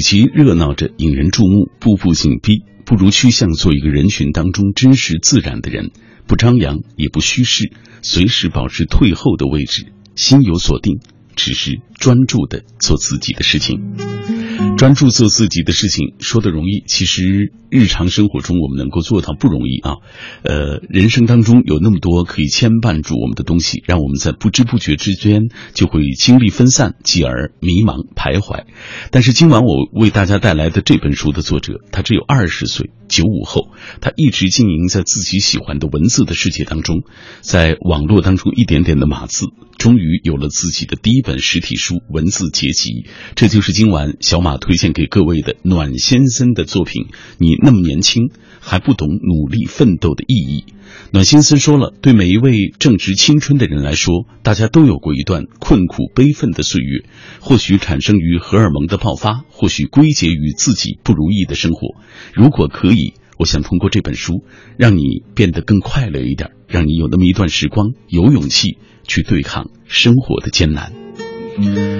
[0.00, 5.90] 与其热闹着引人注目，步步紧逼，不如趋向做一个人群当中真实自然的人，
[6.26, 11.00] 不张扬也不虚饰，随时保持退后的位置，心有所定，
[11.36, 14.49] 只是专注的做自己的事情。
[14.76, 19.96] 专注做自己的事情，说的容易，其实日常生活中我们能够做到不容易啊。
[20.42, 28.64] 呃，人生当中有那么多可以牵绊住我们的东西，让我们在不知不觉之间就会精力分散，继而迷茫徘徊。
[29.10, 33.68] 但是今晚我为大家带来的这本书的作者，他只有二十岁，九五后，
[34.02, 37.02] 他一直经营在自己喜欢的文字的世界当中，
[37.40, 39.46] 在网络当中一点点的码字，
[39.78, 42.90] 终于有了自己的第一本实体书《文字结集》。
[43.34, 44.49] 这就是今晚小马。
[44.50, 47.06] 啊推荐给各位的暖先生的作品，
[47.38, 50.64] 你那么年轻还不懂努力奋斗的意义。
[51.12, 57.04] 暖先生说了，对每一位正值青春的人来说，大家都有过一段困苦悲愤的岁月，
[57.40, 61.96] 或许产生于荷尔蒙的爆发，或许归结于自己不如意的生活。
[62.34, 64.44] 如果可以，我想通过这本书，
[64.76, 70.92] 让你变得更快乐一点，让你有那么一段时光，有勇气去对抗生活的艰难。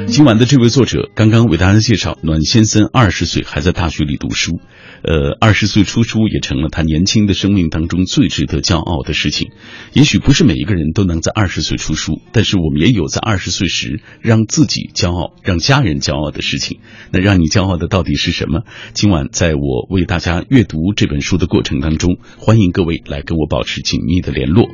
[0.07, 4.61] 今晚的这位作者刚刚为大家介绍，暖先生二十岁还在大学里读书，
[5.03, 9.51] 呃，二十岁出书也成了他年轻的生命当中最值得骄傲的事情。
[9.93, 16.79] 也许不是每一个人都能在二十岁出书，但是我们也有在二十岁时让自己骄傲、让家人骄傲的事情。
[17.11, 18.63] 那让你骄傲的到底是什么？
[18.93, 24.69] 今晚在我为大家阅读这本书的过程当中，欢迎各位来跟我保持紧密的联络。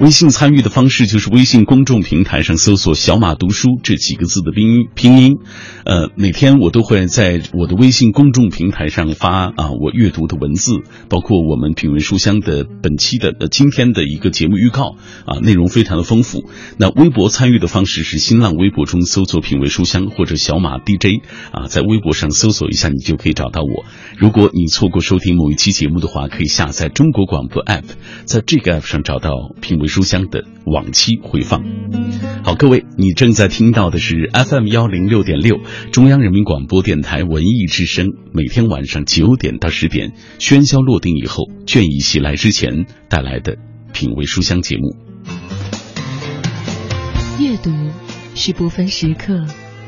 [0.00, 3.97] 微信参与的方式就是微信公众平台上搜索“小马读书”这。
[3.98, 5.36] 几个字的拼音拼音，
[5.84, 10.72] 呃，每天我都会在我的微信公众平台上发啊，我阅读的文字，
[11.08, 14.96] 包括我们品味书香的本期的呃今天的一个节目预告
[15.26, 16.48] 啊，内容非常的丰富。
[16.78, 23.84] 那微博参与的方式是新浪微博中搜索“品味书香”或者“小马 DJ” 啊，在微博上搜索一下，你就可以找到我。
[24.16, 27.84] 如果你错过收听某一期节目的话，可以下载中国广播 app，
[28.24, 31.64] 在这个 app 上找到“品味书香”的往期回放。
[32.44, 33.87] 好，各位，你正在听到。
[33.90, 35.60] 的是 FM 幺零六点六，
[35.92, 38.06] 中央人民广播电台文艺之声。
[38.32, 43.56] 每天晚上九点到十点，喧嚣落定以后，倦意袭来之前，带来的
[43.92, 44.96] 品味书香节目。
[47.40, 47.70] 阅读
[48.34, 49.46] 是不分时刻、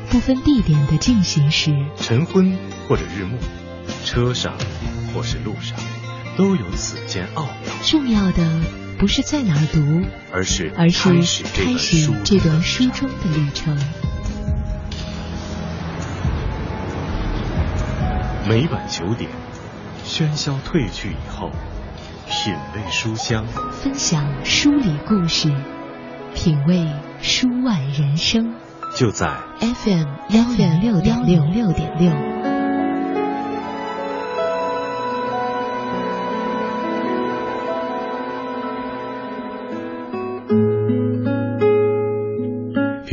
[0.09, 1.71] 不分地点的进行时。
[1.97, 2.57] 晨昏
[2.87, 3.37] 或者日暮，
[4.05, 4.55] 车上
[5.13, 5.77] 或是路上，
[6.37, 7.53] 都有此间奥妙。
[7.83, 8.80] 重要的。
[9.01, 13.75] 不是在哪儿读，而是而是开始这段书中的旅程。
[18.47, 19.27] 每晚九点，
[20.05, 21.49] 喧嚣褪去以后，
[22.29, 25.51] 品味书香，分享书里故事，
[26.35, 26.85] 品味
[27.23, 28.53] 书外人生。
[28.95, 32.40] 就在 FM 幺零六点六六点六。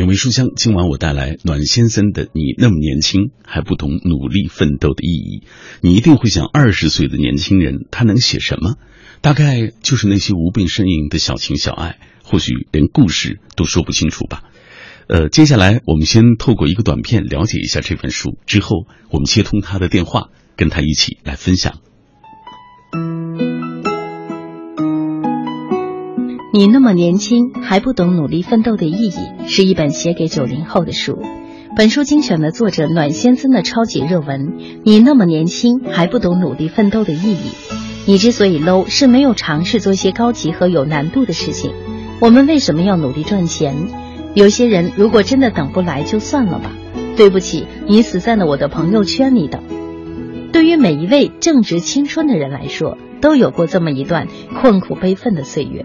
[0.09, 5.45] 品味书香，今晚我带来暖先生的《你那么年轻还不懂努力奋斗的意义》。
[5.83, 8.77] 你一定会想，二十岁的年轻人他能写什么？
[9.21, 14.45] 大概就是那些无病呻吟的小情小爱，或许连故事都说不清楚吧。
[15.09, 21.81] 呃，接下来我们先透过一个短片了解一下这本书，之后我们接通他的电话，跟他一起来分享。
[26.51, 31.21] 你那么年轻还不懂努力奋斗的意义，是一本写给九零后的书。
[31.77, 34.55] 本书精选了作者暖先生的超级热文。
[34.83, 37.51] 你那么年轻还不懂努力奋斗的意义，
[38.07, 41.73] 你之所以 low 是没有尝试做一些高级和有难度的事情。
[42.19, 43.75] 我们为什么要努力赚钱？
[44.33, 46.73] 有些人如果真的等不来，就算了吧。
[47.15, 49.63] 对不起，你死在了我的朋友圈里等。
[50.51, 54.29] 对于每一位正值青春的人来说，都有过这么一段
[54.63, 55.85] 困苦悲愤的岁月。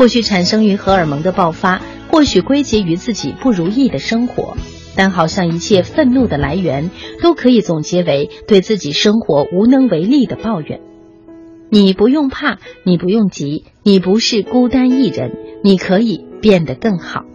[0.00, 4.56] 或许产生于荷尔蒙的爆发，或许归结于自己不如意的生活，
[4.96, 6.90] 但好像一切愤怒的来源
[7.20, 10.80] 都可以总结为对自己生活无能为力的抱怨。
[11.68, 15.32] 你不用怕，你不用急，你不是孤单一人，
[15.62, 17.26] 你可以变得更好。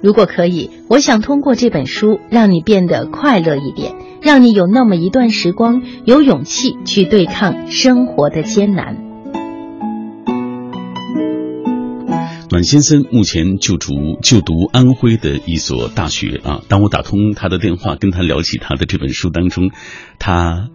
[0.00, 9.09] 如果可以，我想通过这本书让你变得快乐一点，让你有那么一段时光有勇气去对抗生活的艰难。
[12.52, 16.62] 暖先生目前就读就读安徽的一所大学啊。
[16.68, 19.70] 当我打通他的电话，跟他聊起他的这本书当中，
[20.18, 20.68] 他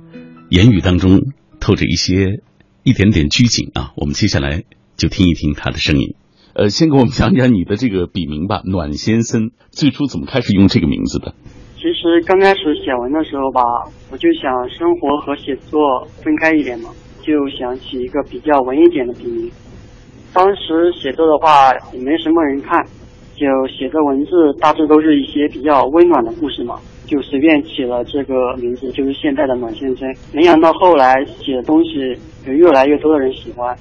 [0.47, 1.19] 言语当中
[1.59, 2.39] 透着一些
[2.83, 3.91] 一点点拘谨啊。
[3.97, 4.63] 我们接下来
[4.95, 6.15] 就听一听他的声音。
[6.53, 11.35] 呃，先给我们讲讲你的这个笔名吧，暖先生最初怎么开始用这个名字的？
[11.75, 13.59] 其实刚开始写文的时候吧，
[14.11, 19.51] 我就想生活和写作分开一点嘛，就想起一个比较文艺点的笔名。
[20.35, 22.83] 当时写作的话也没什么人看，
[23.35, 26.75] 就写的文字大致都是一些比较温暖的故事嘛，
[27.07, 30.13] 就随便起了这个名字，就是现在的暖先生。
[30.33, 32.13] 没想到后来写的东西
[32.45, 33.73] 有越来越多的人喜欢，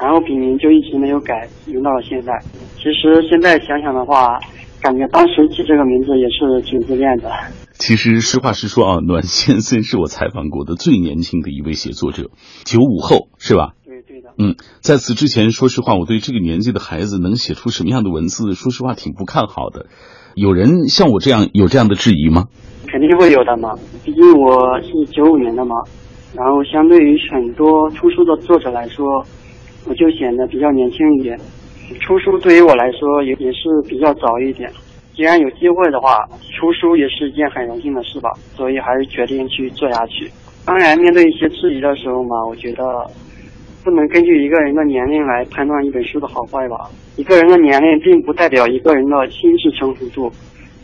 [0.00, 2.32] 然后笔名就一直没有改，用到了现在。
[2.76, 4.38] 其实现在想想的话。
[4.82, 7.30] 感觉当时起这个名字也是挺自恋的。
[7.74, 12.30] 其实实话实说啊，暖先生是我采访过的最年轻的一位写作者，
[12.64, 13.74] 九五后是吧？
[14.42, 19.84] 嗯，在此之前，说实话，我对这个年纪的孩子能写出什么样的文字，说实话挺不看好的。
[20.34, 22.46] 有人像我这样有这样的质疑吗？
[22.88, 25.76] 肯定会有的嘛，毕竟我是九五年的嘛。
[26.34, 29.04] 然后相对于很多出书的作者来说，
[29.86, 31.38] 我就显得比较年轻一点。
[32.00, 34.72] 出书对于我来说也也是比较早一点，
[35.14, 36.16] 既然有机会的话，
[36.56, 40.30] 出书也是一件很荣幸的事吧，所以还是决定去做下去。
[40.64, 42.84] 当然，面对一些质疑的时候嘛，我觉得
[43.82, 46.90] 不能根据一个人的年龄来判断一本书的好坏吧。
[47.16, 50.30] 一个人的年龄并不代表一个人的心智成熟度。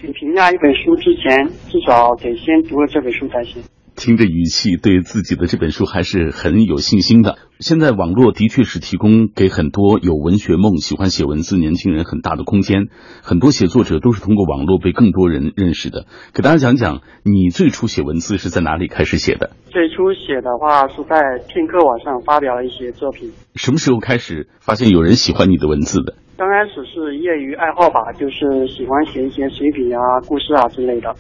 [0.03, 3.63] 你评价一本书之前，至少得先读了这本书才行。
[3.97, 7.39] 听着语气，对自己的这本书还是很有信心的。
[7.59, 12.89] 现在网络的确是提供给很多有文学梦、喜欢写文字年轻人很大的空间。
[13.23, 16.05] 很多写作者都是通过网络被更多人认识的。
[16.35, 19.51] 给大家讲讲，你最初写文字是在哪里开始写的？
[19.71, 21.17] 最初写的话是在
[21.49, 23.33] 片刻网上发表了一些作品。
[23.55, 26.15] 什么时候开始发现有人喜欢你的文字的？
[26.37, 31.15] 刚开始是业余爱好吧，就是喜欢写一些随笔啊、故事啊之类的。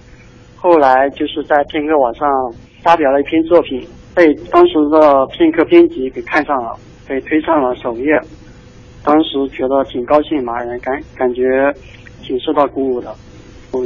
[0.67, 2.27] 后来就是在片刻网上
[2.83, 3.81] 发表了一篇作品，
[4.17, 6.77] 被当时的片刻编辑给看上了，
[7.07, 8.11] 被推上了首页。
[9.05, 11.73] 当时觉得挺高兴嘛，人感感觉
[12.21, 13.15] 挺受到鼓舞的。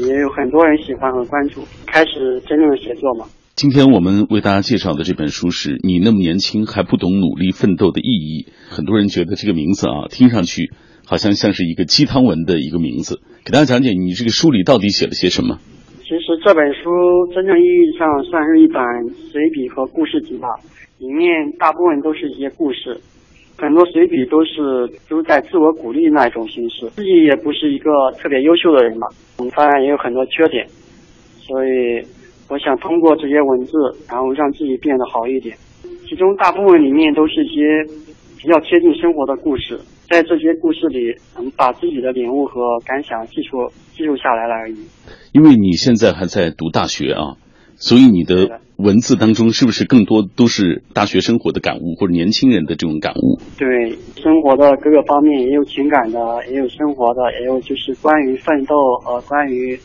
[0.08, 3.26] 也有很多人喜欢和关注，开始真正的写作嘛。
[3.56, 8.46] 今天我们为大家介绍的这本书是你那么年轻还不懂努力奋斗的意义。
[8.70, 10.72] 很多人觉得这个名字啊，听上去
[11.04, 13.20] 好像像是一个鸡汤文的一个名字。
[13.44, 15.58] 给大家讲解你这个书里到底写了些什么。
[16.10, 18.82] 其实这本书真正意义上算是一本
[19.30, 20.48] 随笔和故事集吧，
[20.98, 23.00] 里面大部分都是一些故事，
[23.56, 26.88] 很多随笔都是都在自我鼓励那一种形式。
[26.96, 29.06] 自己也不是一个特别优秀的人嘛，
[29.38, 30.66] 我们当然也有很多缺点，
[31.38, 32.02] 所以
[32.48, 33.78] 我想通过这些文字，
[34.10, 35.56] 然后让自己变得好一点。
[36.08, 37.62] 其中大部分里面都是一些
[38.42, 39.78] 比较贴近生活的故事。
[40.08, 44.76] 在这些故事里，能把自己的领悟和感想记录记录下来了而已。
[45.32, 47.36] 因为你现在还在读大学啊，
[47.76, 53.38] 所以你的文字当中是不是更多都是大学生活的感悟或者年轻人的这种感悟？
[53.58, 56.18] 对，生活的各个方面也有情感的，
[56.50, 59.78] 也有生活的，也有就是关于奋斗和关于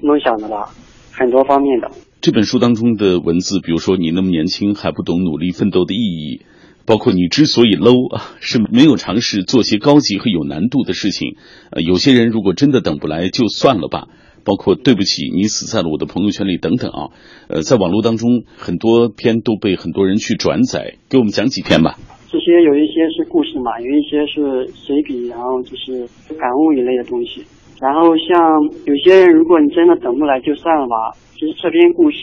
[0.00, 0.70] 梦想的吧，
[1.12, 1.90] 很多方面的。
[2.22, 6.40] 这本书当中的文字，比如说你那么年轻还不懂努力奋斗的意义。
[6.84, 11.36] 包括你之所以 low 啊，是没有尝试做些高级和有难度的事情。
[11.70, 14.08] 呃，有些人如果真的等不来，就算了吧。
[14.44, 17.14] 包括对不起，你死在了我的朋友圈里等等啊。
[17.46, 21.94] 呃，在网络当中，很多篇都被很多人去转载，给我们讲几篇吧。
[22.26, 27.44] 这些有一些是故事嘛，有一些是随笔，然后就是感悟一类的东西。
[27.80, 31.14] 然后像有些人，如果你真的等不来，就算了吧。
[31.34, 32.18] 其实这篇故事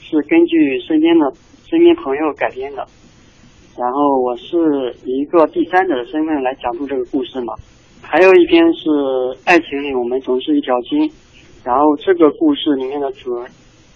[0.00, 1.30] 是根据身边的
[1.70, 2.82] 身边朋友改编的。
[3.78, 7.54] 然后我是以一个第三者的身份来讲述这个故事嘛，
[8.02, 8.90] 还有一篇是
[9.44, 11.08] 爱情里我们总是一条心，
[11.62, 13.40] 然后这个故事里面的主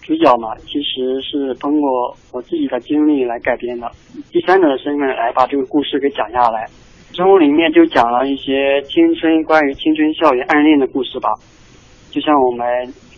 [0.01, 3.91] 主角嘛，其实是通过我自己的经历来改编的，
[4.31, 6.65] 第三者的身份来把这个故事给讲下来，
[7.11, 11.29] 中里面就讲了一些青春关于青春校园暗恋的故事吧，
[12.09, 12.65] 就像我们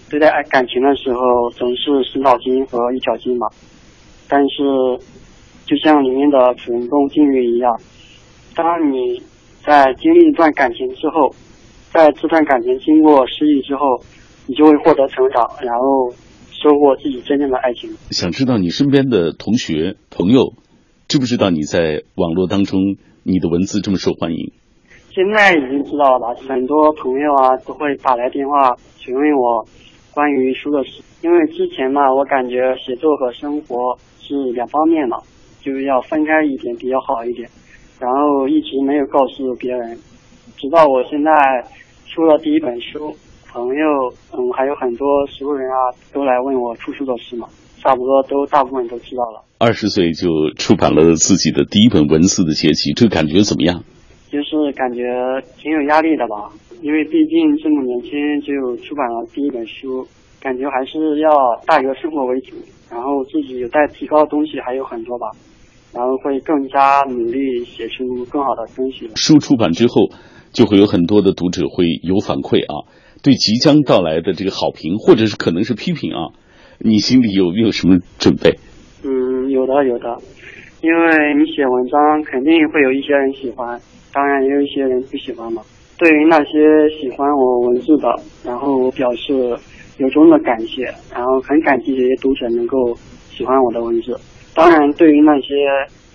[0.09, 3.47] 对待爱感情的时候总是死脑筋和一条心嘛，
[4.27, 4.99] 但是。
[5.65, 7.75] 就像里面的主人公金鱼一样，
[8.55, 9.21] 当你
[9.65, 11.33] 在经历一段感情之后，
[11.91, 13.99] 在这段感情经过失意之后，
[14.47, 16.11] 你就会获得成长，然后
[16.51, 17.89] 收获自己真正的爱情。
[18.11, 20.53] 想知道你身边的同学朋友
[21.07, 22.79] 知不知道你在网络当中
[23.23, 24.51] 你的文字这么受欢迎？
[25.09, 29.65] 现在已经知道了，很多朋友啊都会打来电话询问我
[30.13, 35.17] 关于书的事，因为之前嘛，我感觉写作和生活是两方面嘛。
[35.65, 37.49] 就是要分开一点比较好一点，
[37.99, 39.97] 然后一直没有告诉别人，
[40.57, 41.31] 直到我现在
[42.05, 43.11] 出了第一本书，
[43.51, 47.47] 朋友嗯还有很多熟人啊都来问我出书的事嘛，
[47.81, 49.41] 差不多都大部分都知道了。
[49.57, 53.83] 二十岁就出版了自己的第一本文字的结集，这感觉怎么样？
[54.29, 55.01] 就是感觉
[55.57, 60.05] 挺有压力的吧，因为毕竟这么年轻就出版了第一本书，
[60.39, 61.31] 感觉还是要
[61.65, 62.53] 大学生活为主，
[62.91, 65.31] 然后自己有待提高的东西还有很多吧，
[65.95, 69.09] 然后会更加努力写出更好的东西。
[69.15, 70.09] 书出版之后，
[70.51, 72.83] 就会有很多的读者会有反馈啊，
[73.23, 76.35] 对即将到来的这个好评，或者是可能是批评啊，
[76.79, 78.59] 你心里有没有什么准备？
[79.03, 80.17] 嗯，有的有的，
[80.81, 83.79] 因为你写文章肯定会有一些人喜欢，
[84.11, 85.61] 当然也有一些人不喜欢嘛。
[85.97, 86.49] 对于那些
[86.99, 89.33] 喜欢我文字的，然后我表示
[89.97, 90.83] 由衷的感谢，
[91.13, 92.93] 然后很感激这些读者能够
[93.29, 94.11] 喜欢我的文字。
[94.55, 95.47] 当然，对于那些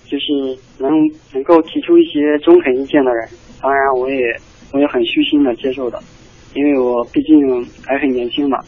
[0.09, 0.91] 就是能
[1.35, 3.29] 能够提出一些中肯意见的人，
[3.61, 4.17] 当然我也
[4.73, 6.01] 我也很虚心的接受的，
[6.55, 7.37] 因为我毕竟
[7.87, 8.59] 还很年轻嘛，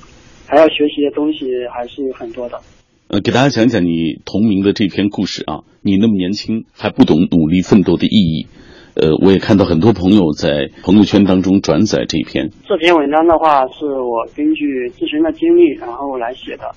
[0.46, 2.60] 还要学习的东西还是很多的。
[3.08, 8.46] 呃，给大家讲讲你同名的这篇故事啊，你那么年轻还不懂努力奋斗的意义。
[8.94, 12.50] 呃，我也看到很多朋友在朋友圈当中转载这篇。
[12.68, 16.70] 这篇文章的话，是我根据自身的经历然后来写的，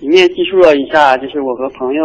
[0.00, 2.04] 里面记述了一下，就是我和朋友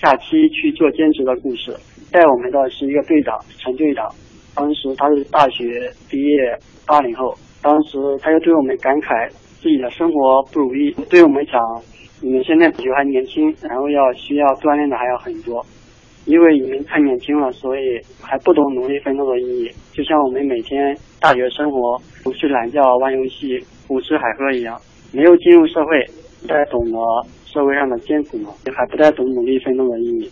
[0.00, 1.74] 假期去做兼职的故事。
[2.12, 4.08] 带我们的是一个队长陈队长，
[4.54, 6.56] 当时他是大学毕业
[6.86, 9.28] 八零后，当时他就对我们感慨
[9.60, 11.60] 自己的生活不如意，对我们讲，
[12.22, 15.64] 你们现在比还年轻，然后要需要锻炼的还要很多。
[16.26, 19.70] 因为你们太年轻了，所以还不懂努力奋斗的意义。
[19.92, 24.76] 就像我们每天大学生活，不睡懒觉、玩游戏、胡吃海喝一样，
[25.12, 26.04] 没有进入社会，
[26.46, 26.98] 不太懂得
[27.44, 30.30] 社会上的艰苦嘛，还不太懂努力奋斗的意义。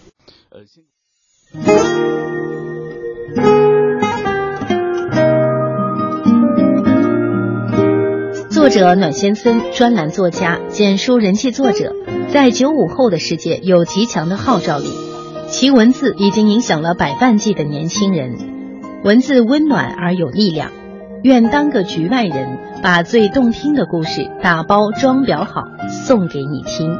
[8.49, 11.93] 作者暖先森，专栏作家，简书人气作者，
[12.29, 14.87] 在九五后的世界有极强的号召力。
[15.49, 18.37] 其文字已经影响了百万计的年轻人，
[19.03, 20.71] 文字温暖而有力量。
[21.25, 26.95] 愿当个局外人，把最动听的故事打包装裱好，送给你听。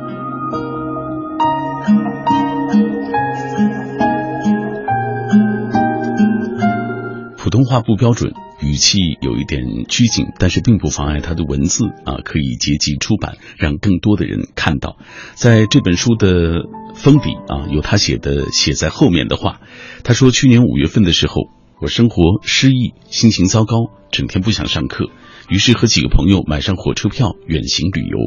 [7.37, 8.33] 普通话不标准。
[8.63, 14.97] 语气有一点拘谨，但是并不妨碍他的文字啊可以结集出版，让更多的人看到。
[15.35, 16.63] 在这本书的
[16.95, 19.61] 封底啊，有他写的写在后面的话。
[20.03, 25.11] 他说：“去年五月份的时候，我生活失意，心情糟糕，整天不想上课，
[25.49, 28.19] 于是和几个朋友买上火车票远行旅游，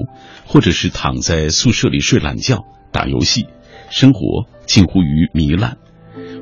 [0.45, 3.47] 或者是躺在宿舍里睡懒觉、打游戏，
[3.89, 5.77] 生活近乎于糜烂。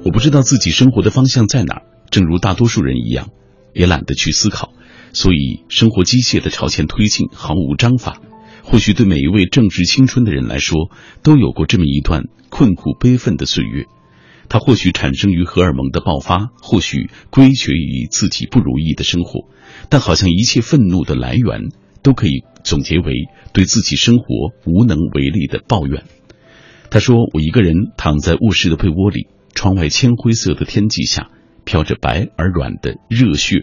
[0.03, 3.29] 我不知道自己生活的方向在哪，正如大多数人一样。”
[3.75, 4.71] 也懒得去思考，
[5.11, 8.21] 所以生活机械的朝前推进，毫无章法。
[8.63, 10.89] 或许对每一位正值青春的人来说，
[11.23, 13.87] 都有过这么一段困苦悲愤的岁月。
[14.55, 19.49] 它或许产生于荷尔蒙的爆发，或许归结于自己不如意的生活。
[19.89, 21.71] 但好像一切愤怒的来源，
[22.01, 23.11] 都可以总结为
[23.51, 24.23] 对自己生活
[24.65, 26.05] 无能为力的抱怨。
[26.89, 31.31] 他说：“我一个人躺在卧室的被窝里，窗外铅灰色的天际下。”
[31.65, 33.57] 飘着白而软的热血。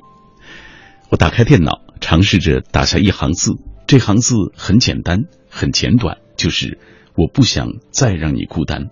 [1.09, 3.53] 我打开电脑，尝试着打下一行字。
[3.87, 6.79] 这行字很简单，很简短，就是
[7.17, 8.89] “我不想再让你孤单”。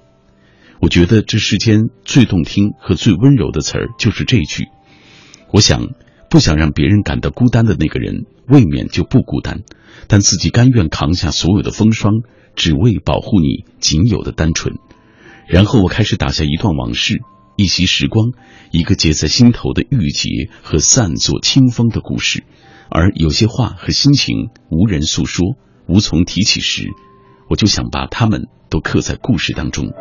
[0.81, 4.65] 我觉得这世间最动听和最温柔的词儿就是这句。
[5.53, 5.89] 我想，
[6.31, 9.63] 不想让别人感到孤单的那个人，未免就不孤单，
[10.09, 12.23] 但自己甘愿扛下所有的风霜，
[12.57, 14.77] 只为保护你仅有的单纯。
[15.47, 17.21] 然后我开始打下一段往事。
[17.57, 18.33] 一袭时光，
[18.71, 22.45] 一个结在心头的郁结和散作清风的故事，
[22.89, 25.57] 而有些话和心情无人诉说，
[25.87, 26.89] 无从提起时，
[27.51, 29.93] 我就想把它们都刻在故事当中。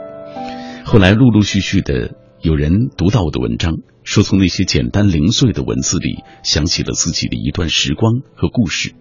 [0.92, 8.96] 后来陆陆续续的有人读到我的文章，说从那些简单零碎的文字里想起了自己的一段时光和故事。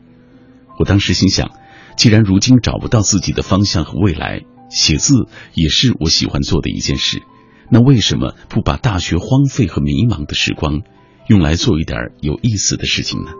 [0.78, 1.50] 我当时心想，
[1.96, 5.14] 既然如今找不到自己的方向和未来，写字
[5.54, 7.22] 也是我喜欢做的一件事。
[7.70, 10.82] 那为什么不把大学荒废和迷茫的时光，
[11.26, 13.30] 用来做一点有意思的事情呢？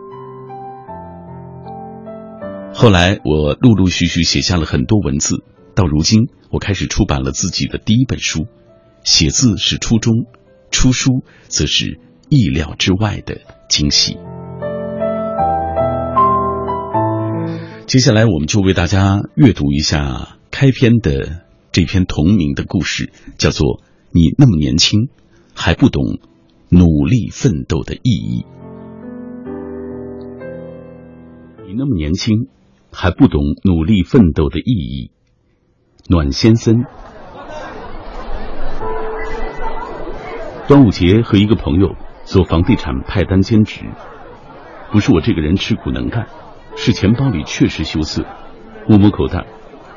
[2.73, 5.35] 后来我陆陆续续写下了很多文字，
[5.79, 8.47] 到如今我开始出版了自己的第一本书。
[9.05, 10.25] 写字是初衷，
[10.71, 14.17] 出书则是意料之外的惊喜。
[17.87, 23.81] 接下来我们就为大家阅读一下开篇的这篇同名的故事，叫做。
[24.11, 25.07] 你那么年轻，
[25.53, 26.03] 还不懂
[26.67, 28.43] 努力奋斗的意义。
[31.65, 32.49] 你那么年轻，
[32.91, 35.11] 还不懂努力奋斗的意义。
[36.11, 36.85] 暖先生，
[40.67, 43.81] 端午节和一个朋友做房地产派单兼职，
[44.91, 46.25] 不是我这个人吃苦能干，
[46.75, 48.25] 是钱包里确实羞涩。
[48.87, 49.45] 摸摸口袋，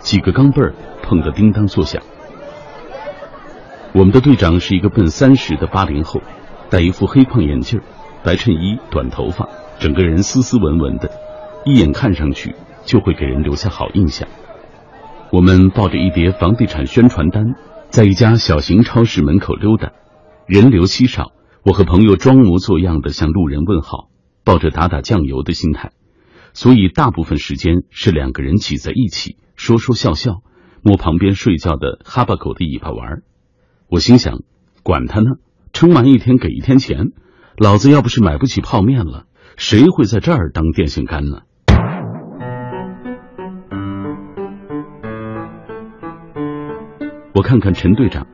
[0.00, 2.02] 几个钢镚儿碰得叮当作响。
[3.94, 6.20] 我们的队长是一个奔三十的八零后，
[6.68, 7.80] 戴一副黑框眼镜，
[8.22, 11.10] 白衬衣，短头发，整个人斯斯文文的，
[11.64, 12.54] 一眼看上去
[12.84, 14.28] 就会给人留下好印象。
[15.32, 17.54] 我们抱着一叠房地产宣传单，
[17.88, 19.92] 在一家小型超市门口溜达，
[20.46, 21.32] 人流稀少。
[21.64, 24.10] 我和朋友装模作样的向路人问好，
[24.44, 25.92] 抱着打打酱油的心态，
[26.52, 30.42] 所以大部分时间是两个人挤在一起，说说笑笑，
[30.82, 33.22] 摸旁边睡觉的哈巴狗的尾巴玩。
[33.88, 34.40] 我心想，
[34.82, 35.30] 管他呢，
[35.72, 37.12] 撑完一天给一天钱，
[37.56, 39.24] 老子要不是买不起泡面了，
[39.56, 41.38] 谁会在这儿当电线杆呢？
[47.34, 48.26] 我看看陈队长。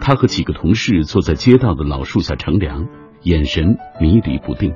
[0.00, 2.86] 他和几个同事坐在街道的老树下乘凉，
[3.22, 4.74] 眼神迷离不定。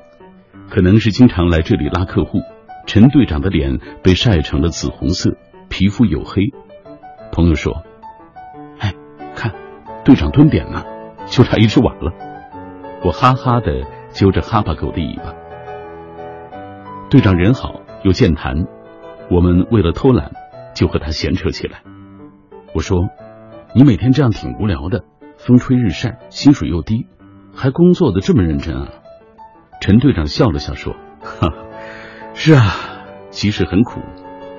[0.68, 2.40] 可能是经常来这里拉客户，
[2.86, 5.36] 陈队长的脸被晒成了紫红色，
[5.68, 6.50] 皮肤黝黑。
[7.30, 7.82] 朋友说
[8.80, 8.92] ：“哎，
[9.36, 9.52] 看，
[10.04, 10.82] 队长蹲点呢，
[11.26, 12.12] 就差一只碗了。”
[13.04, 15.34] 我哈哈的揪着哈巴狗的尾巴。
[17.10, 18.66] 队长人好又健谈，
[19.30, 20.32] 我们为了偷懒，
[20.74, 21.82] 就和他闲扯起来。
[22.74, 23.08] 我说
[23.74, 25.04] ：“你每天这样挺无聊的。”
[25.38, 27.08] 风吹日晒，薪水又低，
[27.52, 28.88] 还工作的这么认真啊！
[29.80, 31.48] 陈队长笑了笑说：“哈，
[32.32, 32.62] 是啊，
[33.30, 34.00] 即使很苦，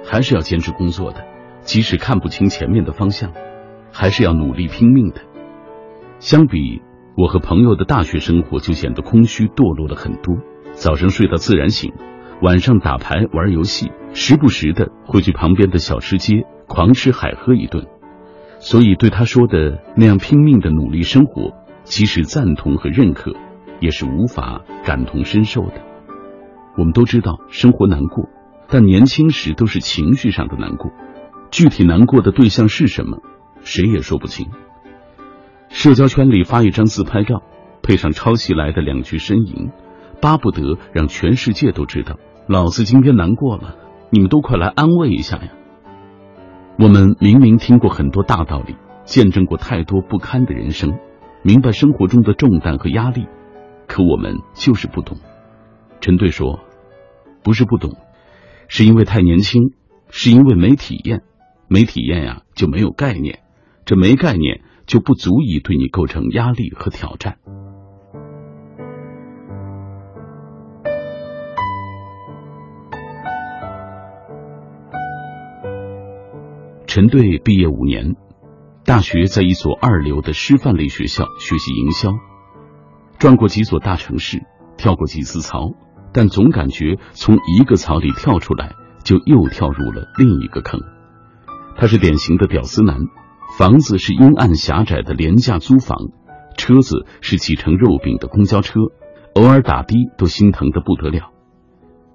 [0.03, 1.21] 还是要坚持工作的；
[1.61, 3.31] 即使看不清前面的方向，
[3.93, 5.21] 还是要努力拼命的。
[6.19, 6.81] 相比
[7.15, 10.35] 我和朋友的大学生活，就显得空虚堕落了很多。
[10.73, 11.93] 早上睡到自然醒，
[12.41, 17.87] 晚上打牌玩游戏，时不时的会去旁边的小吃街狂吃海喝一顿。”
[18.65, 21.51] 所以，对他说的那样拼命的努力生活，
[21.83, 23.33] 即使赞同和认可，
[23.81, 25.73] 也是无法感同身受的。
[26.77, 28.29] 我们都知道生活难过，
[28.69, 30.91] 但年轻时都是情绪上的难过，
[31.51, 33.17] 具体难过的对象是什么，
[33.63, 34.47] 谁也说不清。
[35.67, 37.43] 社交圈里发一张自拍照，
[37.81, 39.71] 配上抄袭来的两句呻吟，
[40.21, 42.15] 巴不得让全世界都知道，
[42.47, 43.75] 老子今天难过了，
[44.09, 45.49] 你们都快来安慰一下呀！
[46.79, 50.97] 我们明明听过很多大道理，见证过太多不堪的人生，
[51.43, 53.27] 明白生活中的重担和压力，
[53.87, 55.17] 可我们就是不懂。
[56.01, 56.61] 陈队说
[57.43, 57.95] ：“不是不懂，
[58.67, 59.73] 是因为太年轻，
[60.09, 61.21] 是因为没体验。
[61.67, 63.39] 没体验呀，就没有概念，
[63.85, 67.37] 这没概念就不足以对你构成压力和挑战。”
[76.93, 78.13] 陈队毕业五年，
[78.85, 82.11] 大学在一所二流的师范类学校学习营销，
[83.17, 84.43] 转过几所大城市，
[84.77, 85.71] 跳过几次槽，
[86.13, 90.81] 但总感觉从一个槽里跳出来，就又跳入了另一个坑。
[91.75, 92.99] 他是典型的屌丝男，
[93.57, 95.97] 房子是阴暗狭窄的廉价租房，
[96.59, 98.79] 车子是挤成肉饼的公交车，
[99.33, 101.31] 偶尔打的都心疼的不得了。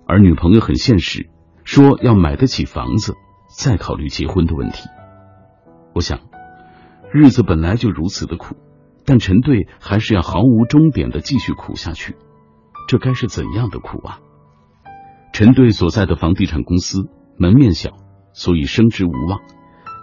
[0.06, 1.28] 而女朋友很现实，
[1.64, 3.14] 说要买得起房子。
[3.48, 4.88] 再考虑结婚的问题。
[5.94, 6.20] 我想，
[7.12, 8.56] 日子本来就如此的苦，
[9.04, 12.16] 但陈队还是要毫无终点的继续苦下去。
[12.86, 14.20] 这该是怎样的苦啊？
[15.32, 17.90] 陈队所在的房地产公司门面小，
[18.32, 19.40] 所以升职无望，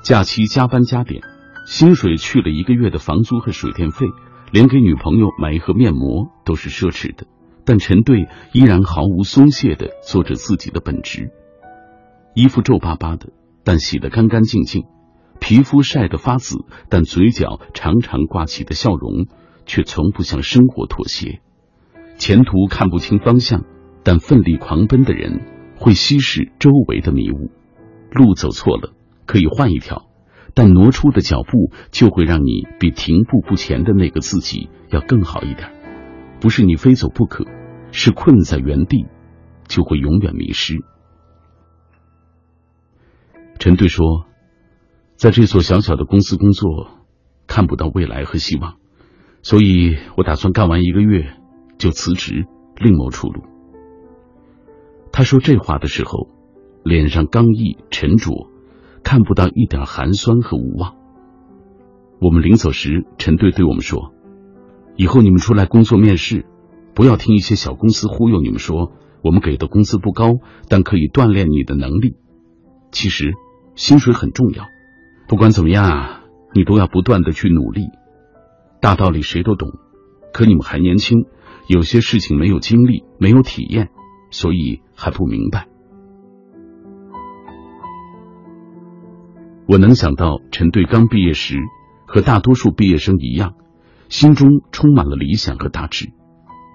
[0.04, 1.22] 假期加班加点，
[1.66, 4.06] 薪水去了一个月的房租和水电费，
[4.52, 7.28] 连给女朋友买一盒面膜都是奢侈的。
[7.66, 11.32] 但陈队依然毫无松懈的做着自己的本职，
[12.36, 13.30] 衣服皱巴巴的。
[13.64, 14.84] 但洗得干干净净，
[15.40, 19.26] 皮肤晒得发紫，但嘴角常常挂起的笑容
[19.66, 21.42] 却从不向生活妥协。
[22.20, 23.64] 前途看不清方向，
[24.04, 25.42] 但奋力狂奔的人
[25.80, 27.50] 会稀释周围的迷雾。
[28.12, 28.94] 路走错了
[29.26, 30.06] 可以换一条，
[30.54, 35.72] 但挪出的脚步就会让你比停步不前的那个自己要更好一点。
[36.40, 37.46] 不是你非走不可，
[37.92, 39.08] 是困在原地
[39.68, 40.76] 就会永远迷失。
[43.66, 44.28] 陈队说
[45.18, 46.88] ：“在这所小小的公司工作，
[47.48, 48.76] 看不到未来和希望，
[49.42, 51.34] 所以我打算干完一个月
[51.80, 52.46] 就辞职，
[52.78, 53.42] 另谋出路。”
[55.12, 56.30] 他说这话的时候，
[56.84, 58.52] 脸上刚毅沉着，
[59.04, 60.98] 看不到一点寒酸和无望。
[62.22, 64.14] 我们临走时，陈队对我们说
[64.96, 66.46] ：“以后你们出来工作面试，
[66.94, 68.92] 不要听一些小公司忽悠你们说
[69.24, 70.34] 我们给的工资不高，
[70.70, 72.16] 但可以锻炼你的能力。
[72.92, 73.34] 其实。”
[73.76, 74.66] 薪水很重要，
[75.28, 77.90] 不管怎么样啊，你都要不断的去努力。
[78.82, 79.70] 大道理谁都懂，
[80.34, 81.26] 可你们还年轻，
[81.68, 83.90] 有些事情没有经历，没有体验，
[84.32, 85.68] 所以还不明白。
[89.68, 91.58] 我能想到陈队刚毕业时，
[92.06, 93.56] 和大多数毕业生一样，
[94.08, 96.12] 心中充满了理想和大志。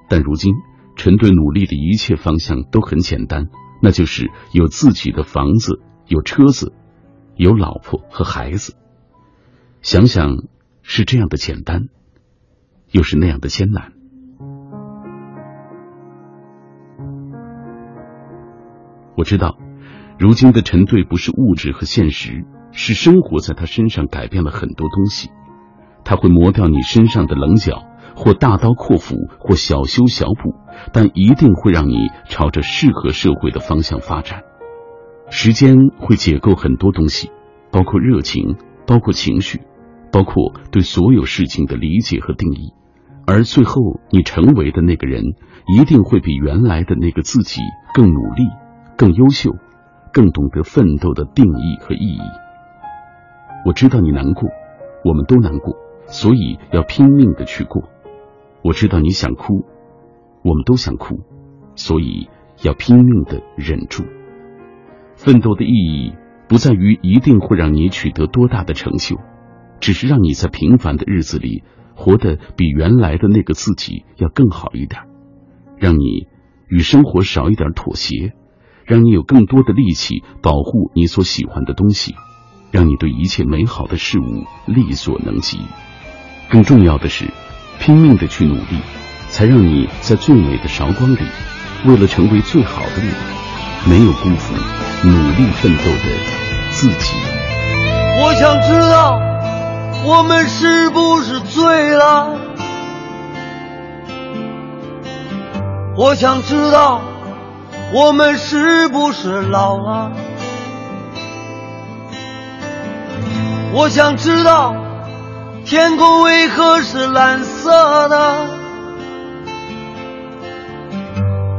[0.08, 0.52] 但如今，
[0.96, 3.46] 陈队努力的一切方向都很简单，
[3.80, 6.74] 那就是有自己的房子、有车子、
[7.40, 8.76] 有老婆和孩子。
[9.80, 10.44] 想想，
[10.82, 11.88] 是这样的简单，
[12.90, 13.94] 又是那样的艰难。
[19.16, 19.56] 我知道，
[20.18, 22.44] 如今的陈队不是物质和现实。
[22.72, 25.30] 是生活在他身上改变了很多东西，
[26.04, 27.82] 他会磨掉你身上的棱角，
[28.14, 30.54] 或大刀阔斧，或小修小补，
[30.92, 31.96] 但一定会让你
[32.28, 34.44] 朝着适合社会的方向发展。
[35.30, 37.30] 时间会解构很多东西，
[37.70, 39.60] 包括热情，包括情绪，
[40.12, 42.74] 包括对所有事情的理解和定义，
[43.26, 45.22] 而最后你成为的那个人，
[45.72, 47.60] 一定会比原来的那个自己
[47.94, 48.42] 更努力、
[48.96, 49.52] 更优秀、
[50.12, 52.20] 更懂得奋斗的定义和意义。
[53.64, 54.48] 我知道你难过，
[55.04, 57.84] 我们都难过，所以要拼命的去过。
[58.62, 59.64] 我知道你想哭，
[60.42, 61.20] 我们都想哭，
[61.76, 62.28] 所以
[62.62, 64.04] 要拼命的忍住。
[65.22, 66.14] 奋斗的意义
[66.48, 69.18] 不在于一定会让你取得多大的成就，
[69.78, 71.62] 只是让你在平凡的日子里
[71.94, 75.02] 活得比原来的那个自己要更好一点，
[75.76, 76.26] 让你
[76.68, 78.32] 与生活少一点妥协，
[78.86, 82.14] 让你有更多的力气保护你所喜欢的东西。
[82.72, 85.58] 让你对一切美好的事物力所能及，
[86.48, 87.24] 更重要的是，
[87.80, 88.78] 拼命的去努力，
[89.28, 91.18] 才让你在最美的韶光里，
[91.84, 97.16] 为了成为最好的你，没有辜负努力奋斗的自己。
[98.22, 99.18] 我想知道，
[100.04, 102.36] 我们是不是醉了？
[105.96, 107.00] 我想知道，
[107.94, 110.12] 我们是不是老了？
[113.72, 114.74] 我想知道
[115.64, 118.46] 天空为何是蓝色的。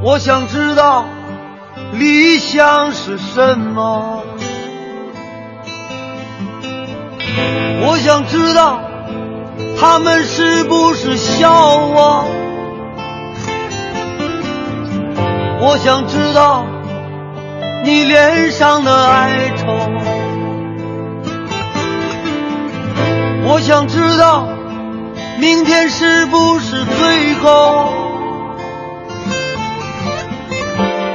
[0.04, 1.06] 我想知道
[1.94, 4.24] 理想是什么。
[7.84, 8.80] 我想知道
[9.80, 12.26] 他们是不是笑我。
[15.60, 16.66] 我想知道
[17.84, 19.68] 你脸上的哀愁。
[23.44, 24.48] 我想知道，
[25.40, 27.94] 明天是不是最后？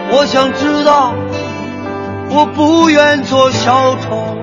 [0.09, 1.14] 我想知道，
[2.31, 4.37] 我不愿做小丑。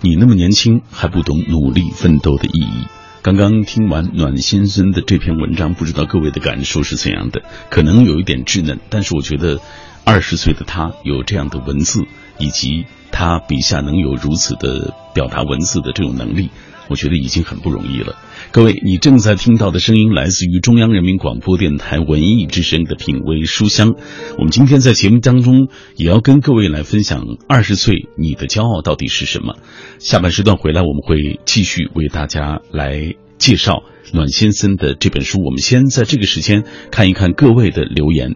[0.00, 2.86] 你那么年轻，还不懂努力奋斗的意义。
[3.22, 7.42] 刚刚听完暖先生的这篇文章，不知道各位的感受是怎样的？
[7.70, 9.60] 可能有一点稚嫩，但是我觉得，
[10.04, 12.04] 二十岁的他有这样的文字，
[12.38, 12.86] 以及。
[13.10, 16.50] 他笔下能有如此的表达文字的这种能力，
[16.88, 18.14] 我觉得已经很不容易了。
[18.50, 23.94] 各位，你正在听到的声音来自于中央人民广播电台文艺之声的品味书香。
[24.38, 29.56] 我们今天在节目当中也要跟各位来分享二十岁你的骄傲到底是什么。
[29.98, 33.82] 下半时段回来，我们会继续为大家来介绍
[34.14, 35.44] 暖先生的这本书。
[35.44, 38.34] 我们先在这个时间看一看各位的留言。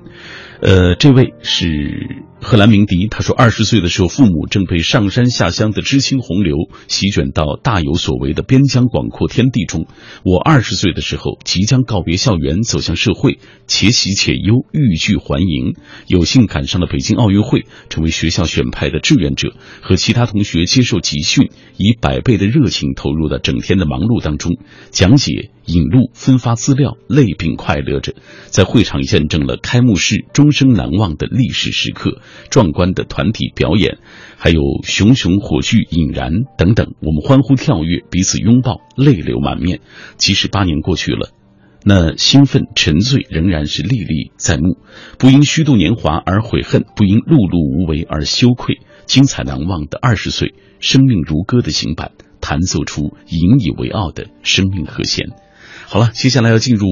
[0.61, 2.27] 呃，这位是。
[2.45, 6.57] 贺兰鸣笛他说：“二十岁的时候，父母正被上山下乡的知青洪流
[6.89, 9.87] 席卷到大有所为的边疆广阔天地中。
[10.25, 15.77] 我二十岁的时候，即将告别校园，走向社会，且喜且忧，欲拒还迎。
[16.09, 24.59] 有幸赶上了北京奥运会，成为学校选派的志愿者，和其他同学接受集训，以百倍的热情投入到整天的忙碌当中，
[24.91, 28.15] 讲解、引路、分发资料，累并快乐着。
[28.47, 32.21] 在会场见证了开幕式终生难忘的历史时刻。”
[32.51, 33.99] 壮观的团体表演，
[34.37, 39.81] 还有熊熊火炬引燃等等，我们欢呼跳跃，彼此拥抱，泪流满面。
[40.17, 41.31] 即使八年过去了，
[41.85, 44.79] 那兴奋沉醉仍然是历历在目。
[45.19, 48.81] 不因虚度年华而悔恨，不因碌碌无为而羞愧。
[49.07, 55.31] 精彩难忘的二十岁，生命如歌的行板，弹奏出引以为傲的生命和弦。
[55.87, 56.87] 好了，接下来要进入。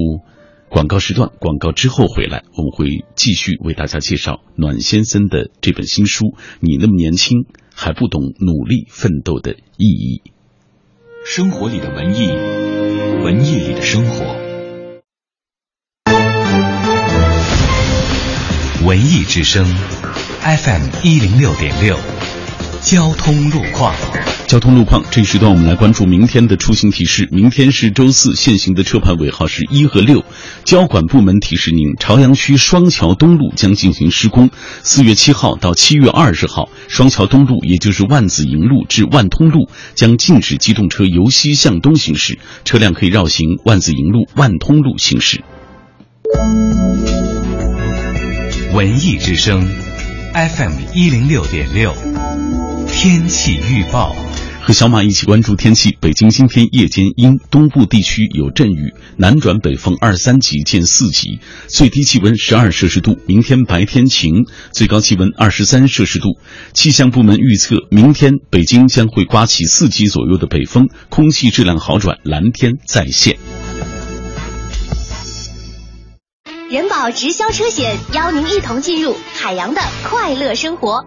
[0.70, 6.26] 广告时段，广告之后回来，我们会继续为大家介绍暖先生的这本新书
[6.60, 10.22] 《你那么年轻还不懂努力奋斗的意义》。
[11.26, 12.28] 生活里的文艺，
[13.24, 14.36] 文艺里的生活。
[18.86, 21.98] 文艺之声，FM 一零六点六，
[22.82, 23.94] 交通路况。
[24.46, 27.28] 交通路况，这一时段我们来关注明天的出行提示。
[27.30, 30.24] 明天是周四，限行的车牌尾号是一和六。
[30.64, 34.50] 交管部门提示您，朝阳区双桥东路将进行施工。
[34.82, 45.44] 四月七号到七月二十号，双桥东路，也就是万子营路至万通路，将禁止机动车由西向东行驶，车辆可以绕行万子营路、万通路行驶。
[48.72, 49.68] 文艺之声
[50.34, 51.94] ，FM 一零六点六，
[53.02, 54.14] 天气预报。
[54.60, 55.96] 和小马一起关注天气。
[56.02, 63.16] 北京今天夜间阴，东部地区有阵雨，南转北风二三级见四级，最低气温十二摄氏度。
[63.26, 66.36] 明天白天晴，最高气温二十三摄氏度。
[66.74, 73.38] 气象部门预测，明天北京将会刮起四级左右的北风，空气质量好转，蓝天再现。
[76.70, 81.06] 人保直销车险邀您一同进入海洋的快乐生活。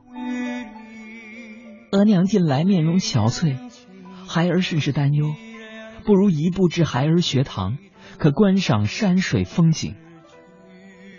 [1.91, 3.57] 额娘近来面容憔悴，
[4.25, 5.35] 孩儿甚是担忧，
[6.05, 7.77] 不如移步至孩儿学堂，
[8.17, 9.95] 可观赏山水风景。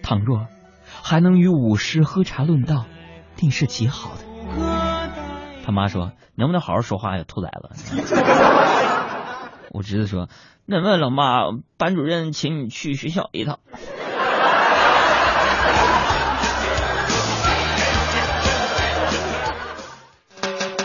[0.02, 0.46] 倘若
[1.02, 2.86] 还能与武师喝茶论道，
[3.36, 4.24] 定是极好的。”
[5.62, 8.02] 他妈说：“能不能好好说话呀，兔崽子！”
[9.72, 10.30] 我侄子说
[10.64, 11.42] ：“那问老妈，
[11.76, 13.60] 班主任请你去学校一趟。”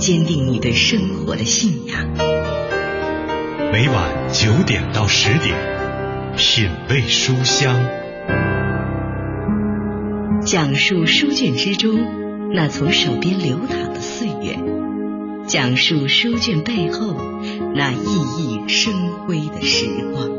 [0.00, 2.08] 坚定你对生活的信仰。
[3.70, 5.54] 每晚九点到十点，
[6.38, 7.76] 品味书香，
[10.40, 12.00] 讲述书卷之中
[12.54, 14.56] 那从手边流淌的岁月，
[15.46, 17.14] 讲述书卷背后
[17.74, 18.94] 那熠熠生
[19.26, 19.84] 辉的时
[20.14, 20.30] 光。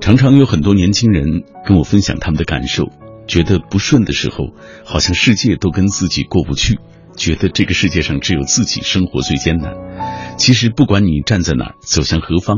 [0.00, 2.90] 常常有很多年轻人跟我分享他们的感受，
[3.28, 6.80] 觉得不顺的时候，好像世界都跟自己过不去，
[7.16, 9.74] 觉得这个世界上只有自己生活最艰难。
[10.38, 12.56] 其实不管你站在哪儿，走向何方，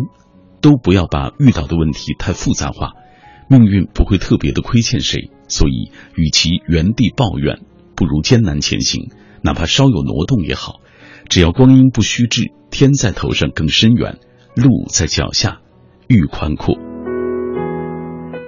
[0.62, 2.92] 都不要把遇到的问题太复杂化。
[3.48, 7.58] 命运不会特别的亏欠谁，所以与其原地抱怨，
[7.96, 9.10] 不如艰难前行，
[9.42, 10.80] 哪怕稍有挪动也好。
[11.28, 14.18] 只要光阴不虚掷，天在头上更深远，
[14.54, 15.60] 路在脚下
[16.06, 16.89] 愈宽阔。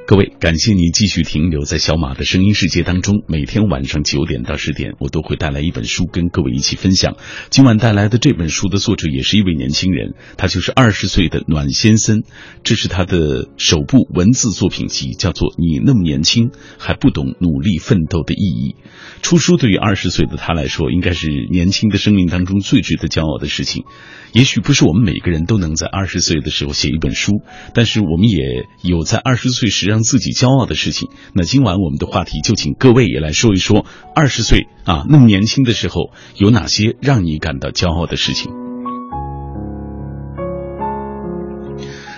[0.05, 3.23] 各位，感谢你继续停留在小马的声音世界当中。
[3.29, 7.17] 每天晚上九点到十点，我都会带来一本书跟各位一起分享。
[7.51, 12.25] 今晚带来的这本书的作者也是一位年轻人，他就是二十岁的暖先生。
[12.65, 18.75] 这是他的首部文字作品集，叫做《你那么年轻还不懂努力奋斗的意义》。
[19.23, 23.85] 出书对于二十岁的他来说，应该是年轻的生命当中最值得骄傲的事情。
[24.33, 31.11] 也许不是我们每个人都能在二十岁的时候写一本书，但是我们也有在二十岁时让自己骄傲的事情。
[31.35, 38.72] 那今晚我们的话题就请各位也来说一说，二十岁啊那么年轻的时候有哪些让你感到骄傲的事情。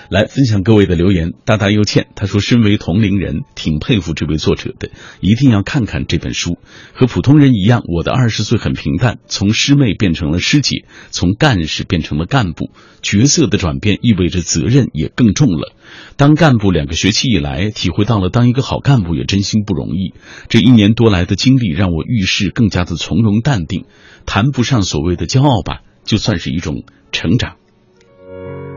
[0.08, 1.32] 来分享各位的留言。
[1.44, 4.90] 大大又欠他说，身为同龄人，挺佩服这位作者的，
[5.20, 6.58] 一定要看看这本书。
[6.92, 12.70] 和普通人一样，我的二十岁很平淡，从师妹变成了师姐，从干事变成了干部，
[13.02, 15.72] 角色的转变意味着责任也更重了。
[16.16, 20.14] 当干部两个学期以来，体会到了当一个好干部也真心不容易。
[20.48, 23.84] 这一年多来的经历，让我遇事更加的从容淡定，
[24.26, 27.56] 谈不上所谓的骄傲吧，就算是一种成长。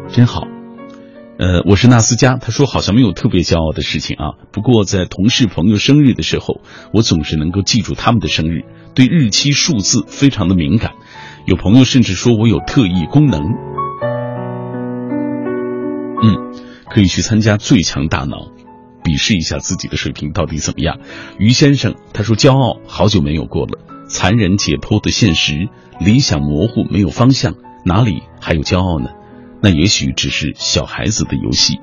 [0.09, 0.47] 真好，
[1.39, 2.37] 呃，我是纳斯加。
[2.37, 10.93] 他说好像没有特别骄傲的事情啊，不过在同事朋友生日的时候，我总是能够记住他们的生日，对日期数字非常的敏感。
[11.45, 13.41] 有朋友甚至说我有特异功能，
[16.23, 16.53] 嗯，
[16.89, 18.51] 可以去参加最强大脑，
[19.03, 20.97] 比试一下自己的水平到底怎么样。
[21.37, 23.77] 于先生他说骄傲好久没有过了，
[24.09, 25.69] 残忍解剖的现实，
[25.99, 27.53] 理想模糊没有方向，
[27.85, 29.11] 哪里还有骄傲呢？
[29.61, 31.79] 那也许只是小孩子的游戏，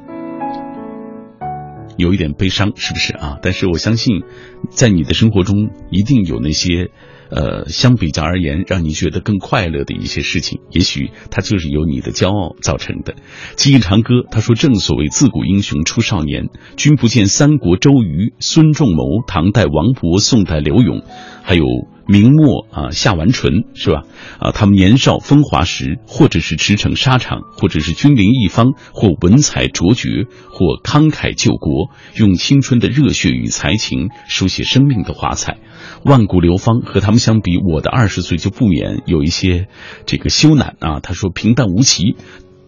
[1.96, 3.38] 有一点悲伤，是不是啊？
[3.42, 4.22] 但是我相信，
[4.70, 6.90] 在你的生活中一定有那些，
[7.30, 10.60] 呃，相比较而言让你觉得更快乐的一些事情。
[10.70, 13.16] 也许它就是由你的骄傲造成的。
[13.56, 21.02] 记忆长歌他说：“正所谓自古英雄出少年，君不见三国周瑜、孙仲谋，唐代王勃，宋代刘永，
[21.44, 21.64] 还有。”
[22.06, 24.02] 明末啊，夏完淳是吧？
[24.38, 35.56] 啊，他们年少风华时，或者是驰骋沙场，或者是君临一方，或文采卓绝，或慷慨救国，用青春的热血与才情书写生命的华彩。
[36.04, 39.68] 万古流芳和他们相比，我的二十岁就不免有一些
[40.04, 41.00] 这个羞赧啊。
[41.02, 42.16] 他说平淡无奇。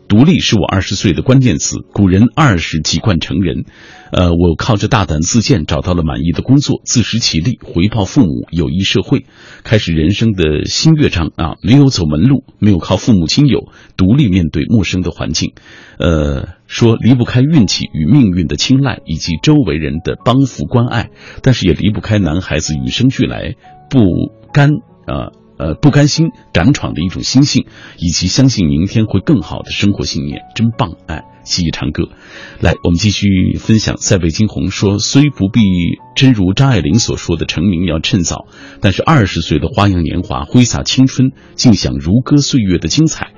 [0.09, 1.79] 独立是我二十岁的关键词。
[1.93, 3.65] 古人二十即冠成人，
[4.13, 9.27] 呃，我靠着大胆自荐找到了满意的工作，自食其力，回报父母，有益社会，
[9.65, 11.57] 开始人生的新乐章啊！
[11.63, 15.55] 没有走门路，没有靠父母亲友，独立面对陌生的环境，
[15.99, 21.11] 呃，说离不开运气与命运的青睐，以及周围人的帮扶关爱，
[21.43, 23.55] 但是也离不开男孩子与生俱来
[23.91, 24.01] 不
[24.53, 24.71] 甘
[25.07, 25.33] 啊。
[25.59, 27.67] 呃不甘心敢闯的一种心性，
[27.99, 30.93] 以及相信明天会更好的生活信念，真棒！
[31.07, 32.09] 哎，记忆长歌，
[32.61, 33.97] 来，我们继续分享。
[33.97, 35.61] 塞北惊鸿说，虽不必
[36.15, 38.47] 真如张爱玲所说的成名要趁早，
[38.81, 43.33] 但是二十岁的花样年华，挥洒青春，尽享如歌岁月的精彩。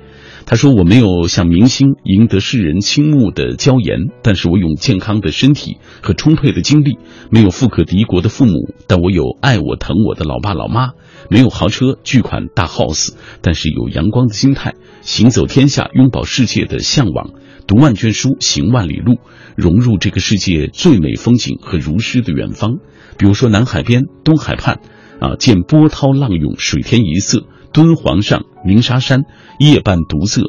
[0.49, 6.97] 他说：“我没有像明星赢得世人倾慕的娇颜，但是我有健康的身体和充沛的精力。
[7.29, 10.93] 没有富可敌国的父母，但我有爱我疼我的老爸老妈。
[11.29, 14.73] 没有豪车巨款大 house，但是有阳光的心态。
[15.01, 17.29] 行走天下，拥抱世界的向往。
[17.67, 19.19] 读万卷书，行万里路，
[19.55, 22.79] 融入这个世界最美风景和如诗的远方。
[23.19, 24.79] 比如说南海边，东海畔，
[25.19, 29.25] 啊，见波涛浪涌，水天一色。”敦煌上，鸣沙山，
[29.59, 30.43] 夜半独坐，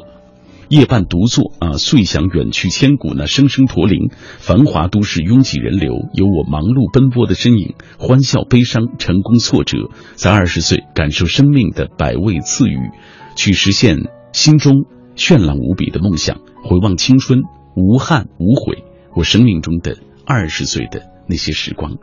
[0.69, 1.73] 夜半独坐啊！
[1.73, 4.09] 遂想远去千古，那声声驼铃。
[4.39, 12.89] 繁华都市，拥挤人流，有我忙碌奔波的身影，欢笑悲伤，成功挫折，在二十岁感受生命的百味赐予，
[13.35, 13.97] 去实现
[14.31, 16.39] 心中绚烂无比的梦想。
[16.63, 17.41] 回望青春，
[17.75, 18.83] 无憾无悔，
[19.15, 21.97] 我生命中的二十岁的那些时光，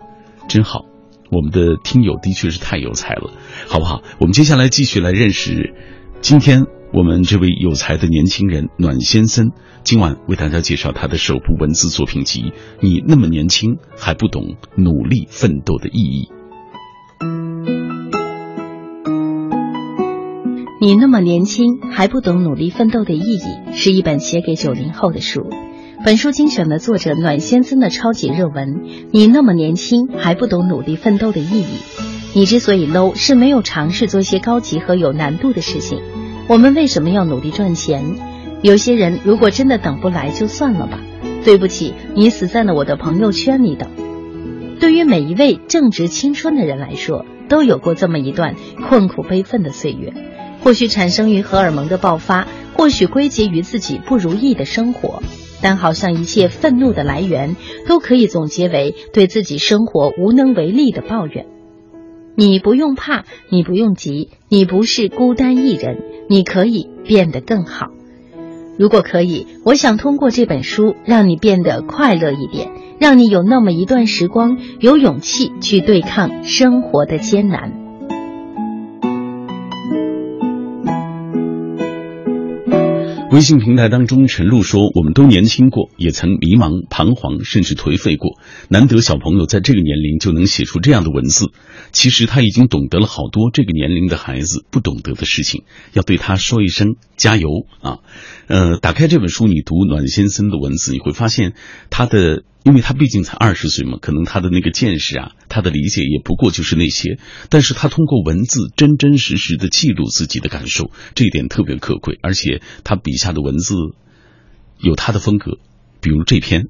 [0.49, 0.85] 真好。
[1.31, 3.31] 我们的听友的确是太有才了，
[3.69, 4.03] 好不好？
[4.21, 5.75] 我们接下来继续来认识
[6.21, 9.53] 今天我们这位有才的年轻人暖先生。
[9.85, 12.41] 今晚为大家介绍他的首部文字作品集
[12.81, 16.29] 《你那么年轻还不懂努力奋斗的意义》。
[20.81, 25.49] 你那么年轻还不懂努力奋斗的意义，是一本写给九零后的书。
[26.05, 28.83] 本书精选了作者暖先生的超级热文。
[29.11, 31.67] 你那么年轻还不懂努力奋斗的意义？
[32.35, 36.01] 你之所以 low，是没有尝试做些高级和有难度的事情。
[36.47, 38.05] 我们为什么要努力赚钱？
[38.63, 41.01] 有些人如果真的等不来，就算了吧。
[41.45, 43.91] 对不起，你死在了我的朋友圈里等。
[44.79, 48.55] 对于每一位正值青春的人来说，都有过这么一段
[48.89, 50.13] 困苦悲愤的岁月。
[50.63, 55.23] 或许产生于荷尔蒙的爆发，或许归结于自己不如意的生活。
[55.61, 61.47] 但好像一切愤怒的来源都可以总结为对自己生活无能为力的抱怨。
[62.37, 67.89] 你不用怕，你不用急，你不是孤单一人，你可以变得更好。
[68.79, 77.88] 如果可以，我想通过这本书让你变得快乐一点，让你有那么一段时光有勇气去对抗生活的艰难。
[83.31, 88.39] 微信平台当中，陈露说：“我们都年轻过，也曾迷茫、彷徨，甚至颓废过。
[88.69, 91.53] 难得小朋友在这个年龄就能写出这样的文字，
[91.93, 95.65] 其实他已经懂得了好多这个年龄的孩子不懂得的事情。
[95.93, 97.49] 要对他说一声加油
[97.83, 97.99] 啊！
[98.47, 101.53] 呃，打开这本书，你读暖先生的文字，你会发现
[101.91, 107.19] 他的。”因为他毕竟才二十岁嘛，可能他的那个见识啊，他的理解也不过就是那些。
[107.49, 112.19] 但是他通过文字真真实实的记录自己的感受，这一点特别可贵。
[112.21, 113.75] 而且他笔下的文字
[114.79, 115.59] 有他的风格，
[116.01, 116.63] 比如这篇《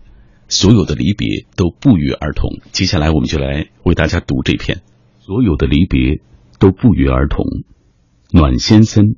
[0.48, 2.50] 所有的离别都不约而同》。
[2.70, 4.78] 接下来我们就来为大家读这篇
[5.24, 6.20] 《所有的离别
[6.60, 7.44] 都不约而同》，
[8.30, 9.16] 暖先生。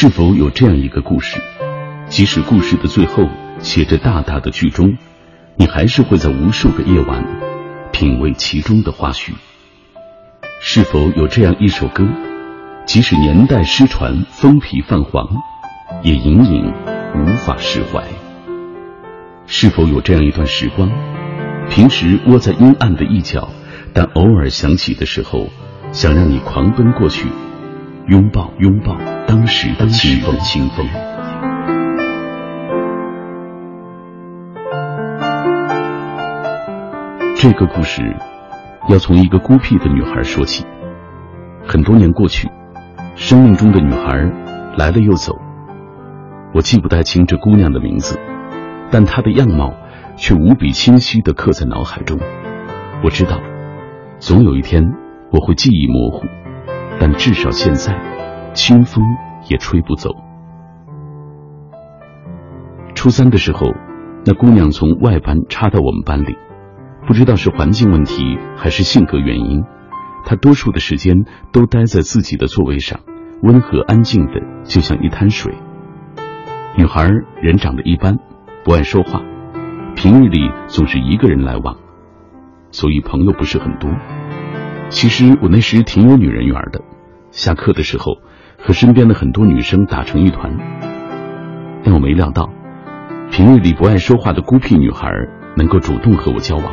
[0.00, 1.42] 是否有这样一个故事？
[2.06, 3.28] 即使故事的最后
[3.58, 4.96] 写着大大的剧终，
[5.56, 7.24] 你还是会在无数个夜晚
[7.90, 9.32] 品味其中的花絮。
[10.60, 12.06] 是否有这样一首歌？
[12.86, 15.26] 即使年代失传、封皮泛黄，
[16.04, 16.72] 也隐隐
[17.16, 18.04] 无法释怀。
[19.48, 20.88] 是否有这样一段时光？
[21.68, 23.48] 平时窝在阴暗的一角，
[23.92, 25.48] 但偶尔想起的时候，
[25.90, 27.26] 想让你狂奔过去。
[28.08, 28.96] 拥抱，拥抱
[29.26, 30.86] 当时的清风，清风。
[37.36, 38.00] 这个故事
[38.88, 40.64] 要从一个孤僻的女孩说起。
[41.66, 42.48] 很多年过去，
[43.14, 44.16] 生命中的女孩
[44.78, 45.36] 来了又走，
[46.54, 48.18] 我记不太清这姑娘的名字，
[48.90, 49.74] 但她的样貌
[50.16, 52.18] 却无比清晰的刻在脑海中。
[53.04, 53.38] 我知道，
[54.18, 54.82] 总有一天
[55.30, 56.24] 我会记忆模糊。
[57.00, 57.96] 但至少现在，
[58.54, 59.04] 清风
[59.48, 60.10] 也吹不走。
[62.94, 63.72] 初三的时候，
[64.24, 66.36] 那姑娘从外班插到我们班里，
[67.06, 69.62] 不知道是环境问题还是性格原因，
[70.24, 72.98] 她多数的时间都待在自己的座位上，
[73.42, 75.54] 温和安静的，就像一滩水。
[76.76, 77.08] 女孩
[77.40, 78.18] 人长得一般，
[78.64, 79.22] 不爱说话，
[79.94, 81.76] 平日里总是一个人来往，
[82.72, 83.88] 所以朋友不是很多。
[84.90, 86.80] 其实我那时挺有女人缘的，
[87.30, 88.14] 下课的时候
[88.58, 90.56] 和身边的很多女生打成一团。
[91.84, 92.50] 但我没料到，
[93.30, 95.10] 平日里不爱说话的孤僻女孩
[95.56, 96.72] 能够主动和我交往。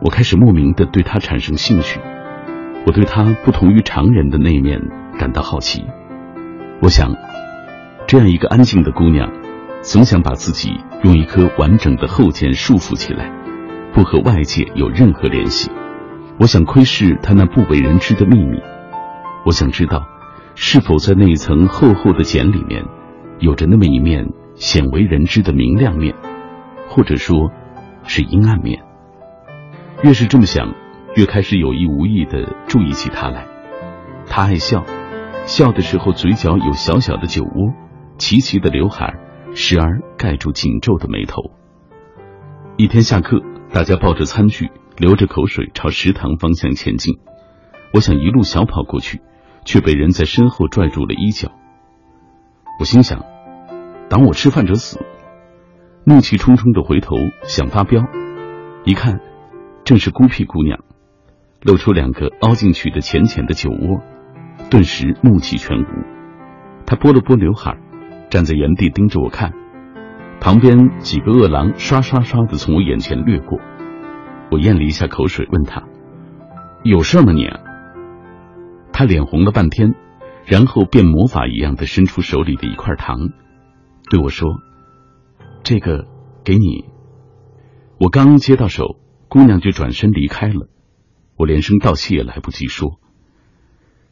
[0.00, 2.00] 我开始莫名的对她产生兴趣，
[2.86, 4.80] 我对她不同于常人的那一面
[5.18, 5.84] 感到好奇。
[6.80, 7.14] 我想，
[8.06, 9.30] 这样一个安静的姑娘，
[9.82, 13.30] 总想把自己用一颗完整的后肩束缚起来，
[13.92, 15.70] 不和外界有任何联系。
[16.40, 18.58] 我想窥视他那不为人知的秘密，
[19.44, 20.06] 我想知道，
[20.54, 22.82] 是否在那一层厚厚的茧里面，
[23.40, 26.14] 有着那么一面鲜为人知的明亮面，
[26.88, 27.50] 或者说，
[28.04, 28.82] 是阴暗面。
[30.02, 30.72] 越是这么想，
[31.14, 33.46] 越开始有意无意的注意起他来。
[34.26, 34.82] 他爱笑，
[35.44, 37.74] 笑的时候嘴角有小小的酒窝，
[38.16, 39.12] 齐齐的刘海
[39.52, 41.50] 时而盖住紧皱的眉头。
[42.78, 43.42] 一天下课，
[43.74, 44.70] 大家抱着餐具。
[45.00, 47.20] 流着口水朝食堂方向前进，
[47.94, 49.22] 我想一路小跑过去，
[49.64, 51.52] 却被人在身后拽住了衣角。
[52.78, 53.24] 我心想：
[54.10, 55.00] 挡我吃饭者死！
[56.04, 58.04] 怒气冲冲的回头想发飙，
[58.84, 59.20] 一看，
[59.84, 60.78] 正是孤僻姑娘，
[61.62, 64.02] 露出两个凹进去的浅浅的酒窝，
[64.68, 65.86] 顿时怒气全无。
[66.84, 67.78] 她拨了拨刘海，
[68.28, 69.54] 站在原地盯着我看。
[70.42, 73.58] 旁边几个恶狼刷刷刷的从我眼前掠过。
[74.50, 75.84] 我咽了一下口水，问他
[76.84, 77.48] ：“有事吗你？”
[78.92, 79.94] 他脸红了半天，
[80.44, 83.30] 然后变魔法一样的伸出手里的一块糖，
[84.10, 84.60] 对我说
[85.62, 86.06] ：“这个
[86.44, 86.86] 给你。”
[87.98, 88.98] 我刚接到手，
[89.28, 90.68] 姑娘就转身离开了。
[91.36, 92.98] 我连声道谢也来不及说，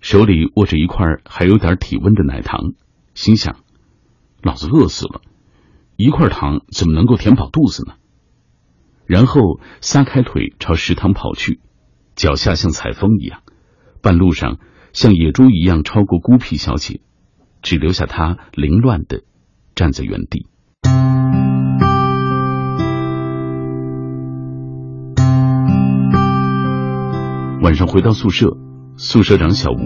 [0.01, 2.73] 手里握着一块还有点体温的奶糖，
[3.15, 3.57] 心想
[4.41, 5.21] ：“老子饿死了，
[5.97, 7.95] 一块糖怎么能够填饱肚子呢？”
[9.09, 11.61] 然后撒开腿朝食堂跑去，
[12.15, 13.41] 脚下像踩风一样，
[14.03, 14.59] 半路上
[14.93, 17.01] 像野猪一样超过孤僻小姐，
[17.63, 19.23] 只留下她凌乱的
[19.75, 20.47] 站在原地。
[27.63, 28.59] 晚上回到宿舍，
[28.99, 29.79] 宿舍长小吴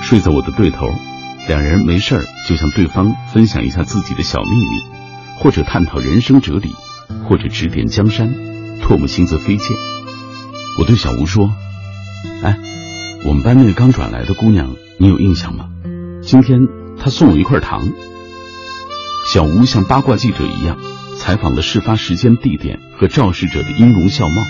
[0.00, 0.86] 睡在我的对头，
[1.46, 4.82] 两人没事儿就向对方分享一下自己的小秘密，
[5.36, 6.70] 或者探讨人生哲理，
[7.28, 8.51] 或者指点江山。
[8.82, 9.76] 唾沫星子飞溅，
[10.78, 11.54] 我对小吴说
[12.42, 12.58] ：“哎，
[13.24, 15.68] 我们班那个刚转来的姑娘，你有印象吗？
[16.22, 16.68] 今天
[16.98, 17.88] 她送我一块糖。”
[19.32, 20.76] 小吴像八卦记者一样
[21.16, 24.42] 采访了事发时间、地点和肇事者的音容笑貌，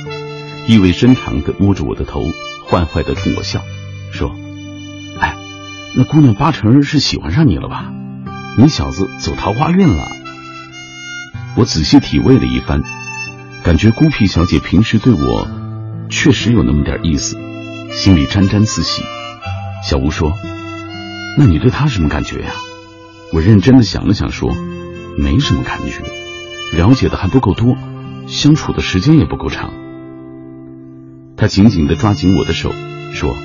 [0.66, 2.24] 意味深长的摸着我的头，
[2.68, 3.62] 坏坏的冲我笑，
[4.12, 4.34] 说
[5.20, 5.36] ：“哎，
[5.94, 7.92] 那姑娘八成是喜欢上你了吧？
[8.58, 10.08] 你小子走桃花运了。”
[11.54, 12.82] 我仔细体味了一番，
[13.64, 15.48] 感觉孤僻小姐平时对我
[16.10, 17.38] 确实有那么点意思，
[17.92, 19.02] 心里沾沾自喜。
[19.84, 20.32] 小吴说
[21.38, 22.54] ：“那你对她什么感觉呀？”
[23.32, 24.52] 我认真的想了想，说
[25.16, 26.02] ：“没什么感觉，
[26.76, 27.76] 了解的还不够多，
[28.26, 29.72] 相处的时间也不够长。”
[31.38, 32.72] 他紧紧的抓紧我的手，
[33.14, 33.36] 说：“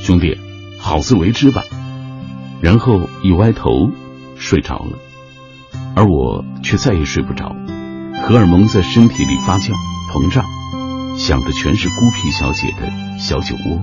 [0.00, 0.38] 兄弟，
[0.78, 1.64] 好自为之吧。”
[2.62, 3.90] 然后一歪头
[4.36, 4.98] 睡着了。
[5.94, 7.56] 而我却再也睡不着，
[8.22, 9.72] 荷尔蒙在身体里发酵
[10.12, 10.44] 膨胀，
[11.16, 13.80] 想的全是孤僻小姐的小酒窝。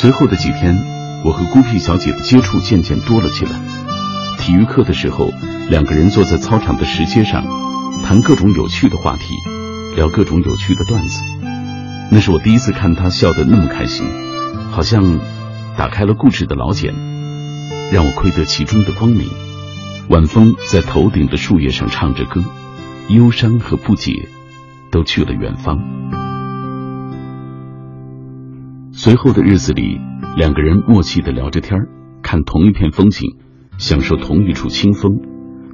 [0.00, 0.76] 随后的几天，
[1.24, 3.52] 我和孤僻小姐的接触渐渐多了起来。
[4.38, 5.30] 体育课的时候，
[5.68, 7.44] 两个人坐在操场的石阶上，
[8.02, 9.34] 谈各种有趣的话题，
[9.96, 11.22] 聊各种有趣的段子。
[12.10, 14.06] 那是我第一次看她笑得那么开心，
[14.70, 15.20] 好像
[15.76, 16.94] 打开了故事的老茧。
[17.92, 19.28] 让我窥得其中的光明。
[20.10, 22.44] 晚风在头顶的树叶上唱着歌，
[23.08, 24.28] 忧伤和不解
[24.90, 25.78] 都去了远方。
[28.92, 29.98] 随后的日子里，
[30.36, 31.78] 两个人默契的聊着天
[32.22, 33.38] 看同一片风景，
[33.78, 35.20] 享受同一处清风。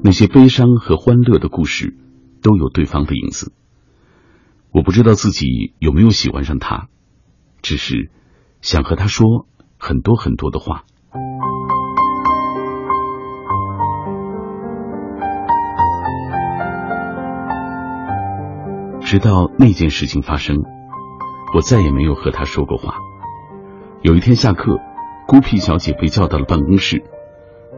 [0.02, 1.96] 那些悲伤和欢乐的故事，
[2.40, 3.52] 都有对方的影子。
[4.70, 6.88] 我不知道自己有没有喜欢上他，
[7.62, 8.10] 只是
[8.62, 10.84] 想和他说很多很多的话。
[19.10, 20.58] 直到那件事情发生，
[21.52, 22.94] 我再也没有和他说过话。
[24.02, 24.78] 有一天下课，
[25.26, 27.02] 孤僻小姐被叫到了办公室，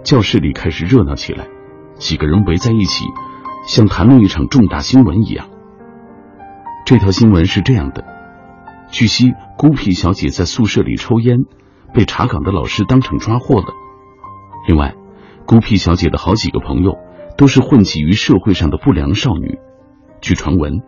[0.04, 1.48] 教室里开始热闹起来，
[1.94, 3.06] 几个人围在一起，
[3.66, 5.48] 像谈论一场重大新闻一样。
[6.84, 8.04] 这条新闻是这样的：
[8.90, 11.46] 据悉，孤僻小姐在宿舍里抽烟，
[11.94, 13.68] 被查岗的老师当场抓获了。
[14.68, 14.94] 另外，
[15.46, 16.98] 孤僻小姐的好几个朋友
[17.38, 19.58] 都是混迹于社会上的不良少女。
[20.20, 20.82] 据传闻。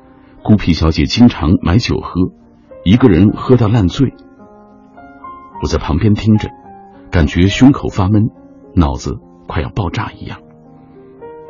[0.44, 2.20] 孤僻小姐经常买酒喝，
[2.84, 4.12] 一个人喝到烂醉。
[5.62, 6.50] 我在旁边听着，
[7.10, 8.28] 感觉胸口发闷，
[8.74, 9.14] 脑子
[9.48, 10.40] 快要爆炸一样。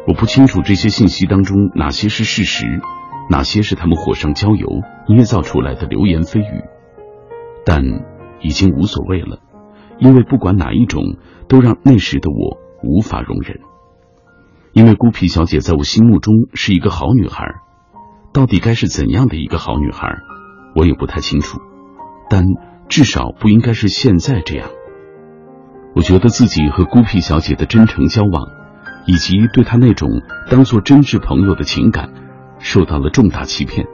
[0.07, 2.81] 我不清楚这些信息当中哪些是事实，
[3.29, 4.69] 哪些是他们火上浇油
[5.09, 6.63] 捏造出来的流言蜚语，
[7.67, 7.83] 但
[8.43, 9.41] 已经无所谓了，
[9.99, 11.03] 因为不管哪一种，
[11.49, 13.59] 都让那时的我无法容忍。
[14.73, 17.57] 因为孤僻小姐在我心目中是一个好女孩。
[18.35, 20.19] 到底该是怎样的一个好女孩，
[20.75, 21.61] 我也不太清楚，
[22.29, 22.45] 但
[22.89, 24.69] 至少不应该是现在这样。
[25.95, 28.49] 我觉得自己和孤僻小姐的真诚交往，
[29.07, 30.11] 以及对她那种
[30.51, 32.13] 当做真挚朋友的情感，
[32.59, 33.87] 受到了重大欺骗。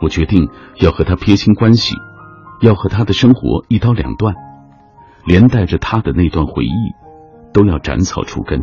[0.00, 0.48] 我决定
[0.80, 1.94] 要和她撇清关系，
[2.62, 4.34] 要和她的生活一刀两断，
[5.26, 6.94] 连带着她的那段回忆，
[7.52, 8.62] 都要斩草除根。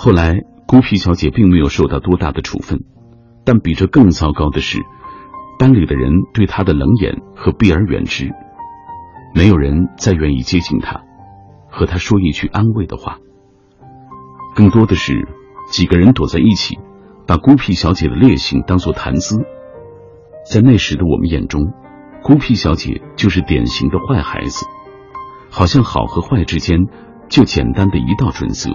[0.00, 2.84] 后来，孤僻小姐并没有受到多大的处分，
[3.44, 4.78] 但比这更糟糕的是，
[5.58, 8.30] 班里的人对她的冷眼和避而远之，
[9.34, 11.02] 没有人再愿意接近她，
[11.68, 13.18] 和她说一句安慰的话。
[14.54, 15.26] 更多的是
[15.68, 16.78] 几个人躲在一起，
[17.26, 19.36] 把孤僻小姐的劣行当作谈资。
[20.48, 21.72] 在那时的我们眼中，
[22.22, 24.64] 孤僻小姐就是典型的坏孩子，
[25.50, 26.86] 好像好和坏之间
[27.28, 28.70] 就简单的一道准则。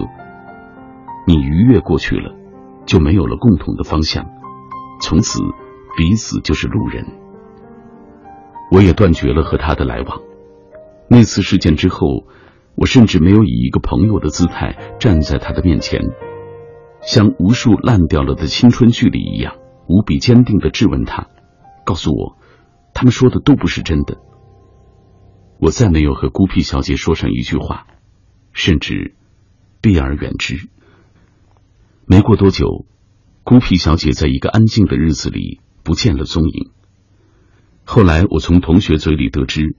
[1.26, 2.34] 你逾越过去了，
[2.86, 4.26] 就没有了共同的方向，
[5.00, 5.40] 从此
[5.96, 7.06] 彼此就是路人。
[8.70, 10.20] 我也断绝了和他的来往。
[11.08, 12.26] 那次事件之后，
[12.74, 16.00] 我甚至没有以一个朋友的姿态站在他的面前，
[17.02, 19.56] 像无数烂掉了的青春剧里一样，
[19.86, 21.28] 无比坚定的质问他，
[21.84, 22.36] 告诉我，
[22.92, 24.18] 他们说的都不是真的。
[25.60, 27.86] 我再没有和孤僻小姐说上一句话，
[28.52, 29.14] 甚至
[29.80, 30.68] 避而远之。
[32.06, 32.84] 没过多久，
[33.44, 36.70] 孤僻小姐在一个安静的日子里不见了踪影。
[37.84, 39.74] 后来，我从同学嘴里得知，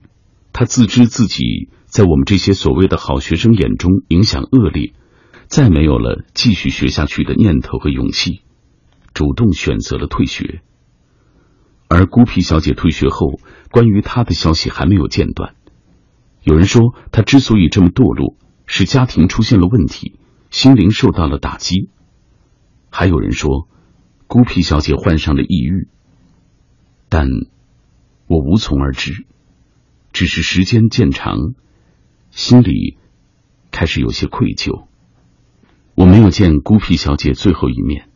[0.52, 4.92] 她自知自己在我们这些所谓的好学生眼中影响恶劣，
[5.46, 8.40] 再没有了继续学下去的念头和勇气，
[9.14, 10.62] 主动选择了退学。
[11.86, 13.38] 而孤僻小姐退学后，
[13.70, 15.54] 关于她的消息还没有间断。
[16.42, 18.34] 有人说，她之所以这么堕落，
[18.66, 20.18] 是家庭出现了问题，
[20.50, 21.90] 心灵受到了打击。
[22.98, 23.68] 还有人说，
[24.26, 25.86] 孤僻小姐患上了抑郁，
[27.10, 27.28] 但
[28.26, 29.26] 我无从而知。
[30.14, 31.36] 只是时间渐长，
[32.30, 32.96] 心里
[33.70, 34.86] 开始有些愧疚。
[35.94, 38.08] 我没有见孤僻小姐最后一面，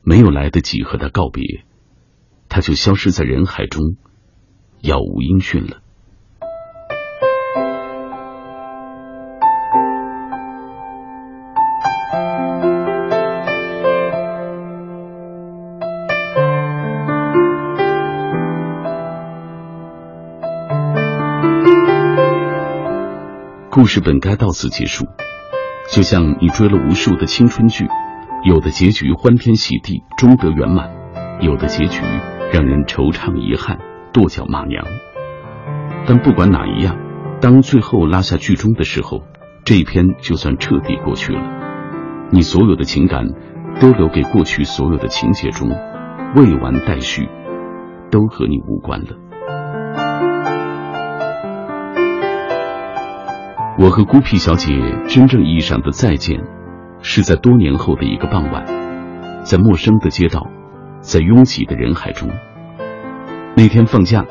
[0.00, 1.66] 没有来得及和她告别，
[2.48, 3.98] 她就消失在人海中，
[4.80, 5.82] 杳无音讯了。
[23.74, 25.04] 故事本该到此结束，
[25.90, 27.88] 就像你追了无数的青春剧，
[28.44, 30.86] 有的结局欢天喜地，终得圆满；
[31.40, 32.00] 有的结局
[32.52, 33.80] 让人惆怅遗憾，
[34.12, 34.86] 跺脚骂娘。
[36.06, 36.96] 但不管哪一样，
[37.40, 39.24] 当最后拉下剧终的时候，
[39.64, 41.42] 这一篇就算彻底过去了。
[42.30, 43.26] 你所有的情感
[43.80, 45.68] 都留给过去所有的情节中，
[46.36, 47.28] 未完待续，
[48.12, 49.23] 都和你无关了。
[53.84, 54.72] 我和孤僻小姐
[55.06, 56.42] 真正意义上的再见，
[57.02, 58.64] 是在多年后的一个傍晚，
[59.44, 60.46] 在陌生的街道，
[61.00, 62.30] 在拥挤的人海中。
[63.54, 64.24] 那天放假，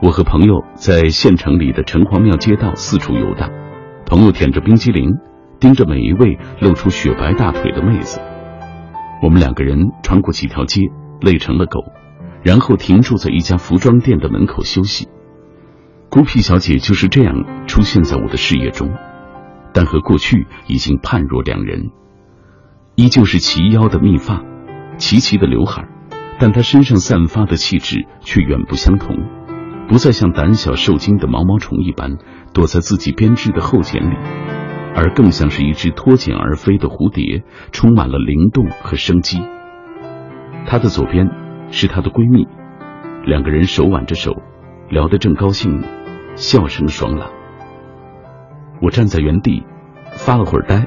[0.00, 3.50] 我和朋友在县城里的城隍庙街道四处游荡。
[4.06, 5.10] 朋友舔着冰激凌，
[5.58, 8.20] 盯着每一位露出雪白大腿的妹子。
[9.20, 10.80] 我们两个人穿过几条街，
[11.20, 11.80] 累成了狗，
[12.44, 15.08] 然后停住在一家服装店的门口休息。
[16.12, 18.92] 孤僻小姐就是这样出现在我的视野中，
[19.72, 21.90] 但和过去已经判若两人。
[22.96, 24.42] 依旧是齐腰的密发，
[24.98, 25.88] 齐齐的刘海，
[26.38, 29.16] 但她身上散发的气质却远不相同，
[29.88, 32.18] 不再像胆小受惊的毛毛虫一般
[32.52, 34.14] 躲在自己编织的厚茧里，
[34.94, 37.42] 而更像是一只脱茧而飞的蝴蝶，
[37.72, 39.40] 充满了灵动和生机。
[40.66, 41.30] 她的左边
[41.70, 42.46] 是她的闺蜜，
[43.24, 44.42] 两个人手挽着手，
[44.90, 45.82] 聊得正高兴。
[46.34, 47.30] 笑声爽朗，
[48.80, 49.64] 我站在原地
[50.16, 50.86] 发了会儿呆。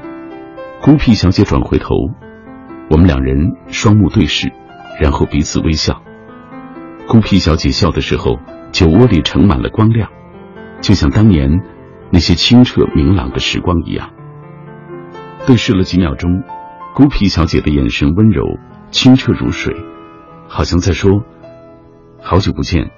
[0.82, 1.94] 孤僻小姐转回头，
[2.90, 4.52] 我们两人双目对视，
[5.00, 6.02] 然后彼此微笑。
[7.08, 8.38] 孤僻小姐笑的时候，
[8.72, 10.10] 酒窝里盛满了光亮，
[10.80, 11.62] 就像当年
[12.10, 14.10] 那些清澈明朗的时光一样。
[15.46, 16.42] 对视了几秒钟，
[16.94, 18.44] 孤僻小姐的眼神温柔
[18.90, 19.76] 清澈如水，
[20.48, 21.22] 好像在说
[22.20, 22.90] ：“好久不见，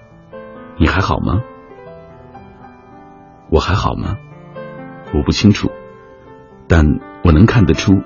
[0.78, 1.42] 你还好吗？”
[3.50, 4.16] 我还好吗？
[5.14, 5.70] 我不清楚，
[6.68, 6.84] 但
[7.24, 8.02] 我能看得出，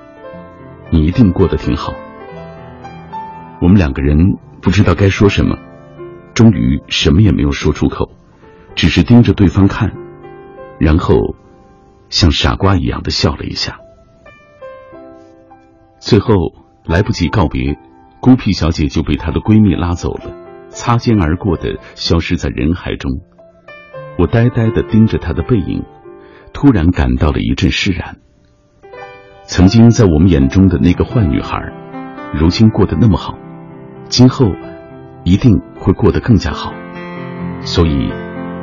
[0.91, 1.93] 你一定过得挺好。
[3.61, 4.19] 我们两个人
[4.61, 5.59] 不知道该说什么，
[6.35, 8.11] 终于什么也没有说出口，
[8.75, 9.93] 只是盯着对方看，
[10.79, 11.17] 然后
[12.09, 13.79] 像傻瓜一样的笑了一下。
[15.99, 16.35] 最后
[16.85, 17.79] 来不及告别，
[18.21, 20.35] 孤僻小姐就被她的闺蜜拉走了，
[20.69, 23.11] 擦肩而过的消失在人海中。
[24.19, 25.85] 我呆呆的盯着他的背影，
[26.53, 28.19] 突然感到了一阵释然。
[29.45, 31.61] 曾经在我们眼中的那个坏女孩，
[32.33, 33.37] 如今过得那么好，
[34.09, 34.47] 今后
[35.25, 36.73] 一定会过得更加好。
[37.63, 38.13] 所以，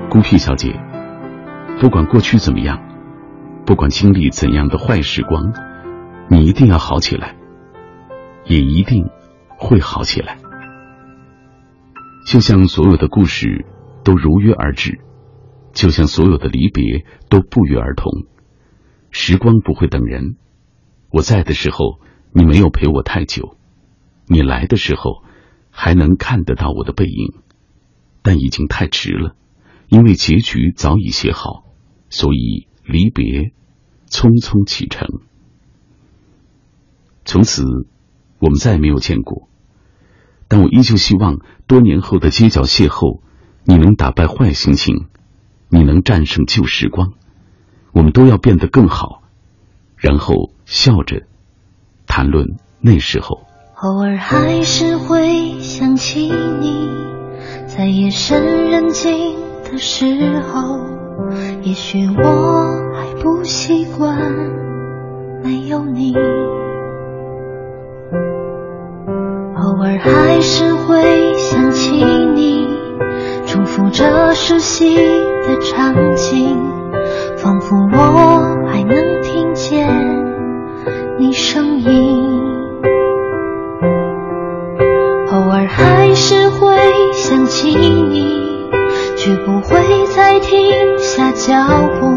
[0.09, 0.79] 孤僻小姐，
[1.79, 2.79] 不管过去怎么样，
[3.65, 5.53] 不管经历怎样的坏时光，
[6.29, 7.35] 你一定要好起来，
[8.45, 9.09] 也一定
[9.57, 10.37] 会好起来。
[12.25, 13.65] 就像所有的故事
[14.03, 14.99] 都如约而至。
[15.74, 18.26] 就像所有的离别都不约而同，
[19.11, 20.36] 时光不会等人。
[21.11, 21.99] 我在的时候，
[22.32, 23.55] 你没有陪我太久；
[24.28, 25.24] 你来的时候，
[25.72, 27.34] 还能看得到我的背影，
[28.22, 29.36] 但已经太迟了，
[29.88, 31.63] 因为结局早已写好，
[32.09, 33.51] 所以离别
[34.09, 35.07] 匆匆启程。
[37.26, 37.63] 从此，
[38.39, 39.47] 我们再也没有见过。
[40.47, 43.22] 但我依旧希望，多年后的街角邂逅，
[43.65, 45.07] 你能打败坏心情。
[45.70, 47.13] 你能战胜旧时光，
[47.93, 49.22] 我们都要变得更好，
[49.95, 51.24] 然后笑着
[52.07, 53.41] 谈论那时候。
[53.76, 56.89] 偶尔还是会想起你，
[57.67, 60.80] 在夜深人静的时候，
[61.61, 64.17] 也许我还不习惯
[65.43, 66.15] 没有你。
[69.55, 71.91] 偶尔还是会想起
[72.34, 72.68] 你。
[73.51, 76.55] 重复着熟悉的场景，
[77.35, 79.89] 仿佛我还能听见
[81.17, 82.39] 你声音。
[85.31, 86.77] 偶尔还是会
[87.13, 88.69] 想起你，
[89.17, 91.55] 却不会再停下脚
[91.99, 92.07] 步。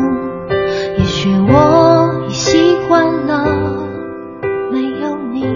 [0.99, 3.47] 也许我已习惯了
[4.71, 5.47] 没有你。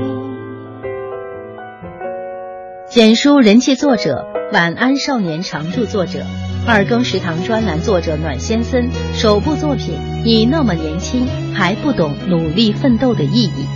[2.88, 4.35] 简书人气作者。
[4.52, 6.24] 晚安少年常驻作者，
[6.68, 9.94] 二更食堂专栏作者暖先森首部作品
[10.24, 13.66] 《你那么年轻还不懂努力奋斗的意义》，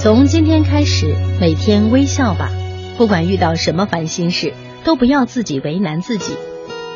[0.00, 2.50] 从今天开始，每天微笑吧。
[2.96, 6.32] 不管遇到什么烦心事，都不要自己为难自己。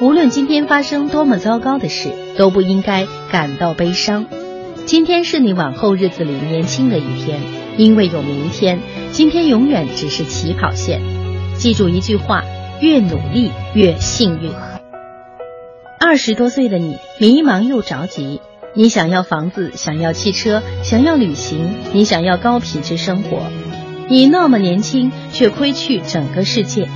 [0.01, 4.25] 无论今天发生多么糟糕的事，都不应该感到悲伤。
[4.87, 7.43] 今天是你往后日子里年轻的一天，
[7.77, 8.81] 因为有明天。
[9.13, 11.20] 今天永远只是起跑线。
[11.61, 12.43] 记住一句话：
[12.81, 14.51] 越努力越幸运。
[16.01, 18.41] 二十多岁的你，迷茫又着急。
[18.73, 23.43] 你想要房子，想要汽车，想要旅行，你想要高品质生活。
[24.09, 26.89] 你那么年轻，却亏去整个世界。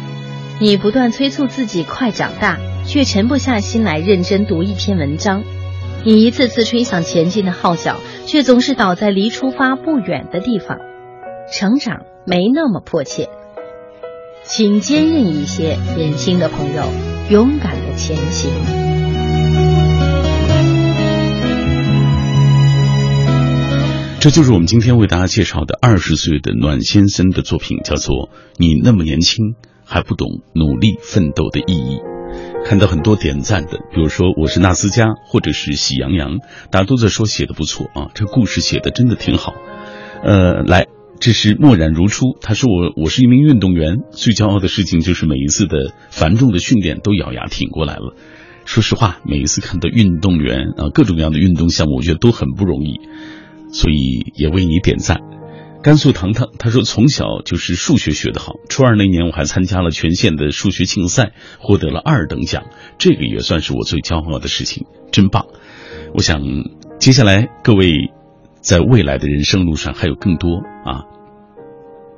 [0.59, 5.45] 你不断催促自己快长大，却沉不下心来认真读一篇文章。
[6.05, 10.79] 你一次次吹响前进的号角，却总是倒在离出发不远的地方。
[11.53, 13.29] 成长没那么迫切，
[14.47, 16.85] 请坚韧一些，年轻的朋友，
[17.31, 18.51] 勇敢的前行。
[24.21, 28.15] 这就是我们今天为大家介绍的二十岁的暖先生的作品，叫做
[28.59, 31.97] 《你那么年轻还不懂努力奋斗的意义》。
[32.67, 36.39] 看到很多点赞的，比如说我是纳斯佳，或者是喜羊羊，
[36.71, 39.55] 大家都在说写的不错啊，这故事写的真的挺好。
[40.23, 40.87] 呃，来，
[41.21, 48.15] 这是默然如初，他说我我是一名运动员，最骄傲的事情就是每一次的繁重的训练都咬牙挺过来了。
[48.67, 53.01] 说实话，每一次看到运动员啊，各种各样的运动项目，我觉得都很不容易，
[53.73, 55.21] 所以也为你点赞。
[55.83, 62.65] 甘肃糖糖他说从小就是数学学得好，初二那年我还参加了全县的数学竞赛，获得了二等奖，
[62.99, 65.47] 这个也算是我最骄傲的事情，真棒！
[66.15, 66.41] 我想
[66.99, 68.11] 接下来各位
[68.65, 71.05] 在未来的人生路上还有更多啊，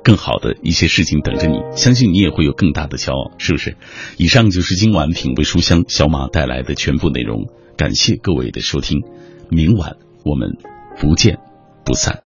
[0.01, 3.75] 更好的一些事情等着你，相信你也会有更大的骄傲，是不是？
[4.15, 9.01] 以上就是今晚品味书香小马带来的全部内容，感谢各位的收听，
[9.49, 10.57] 明晚我们
[10.97, 11.39] 不见
[11.83, 12.23] 不散。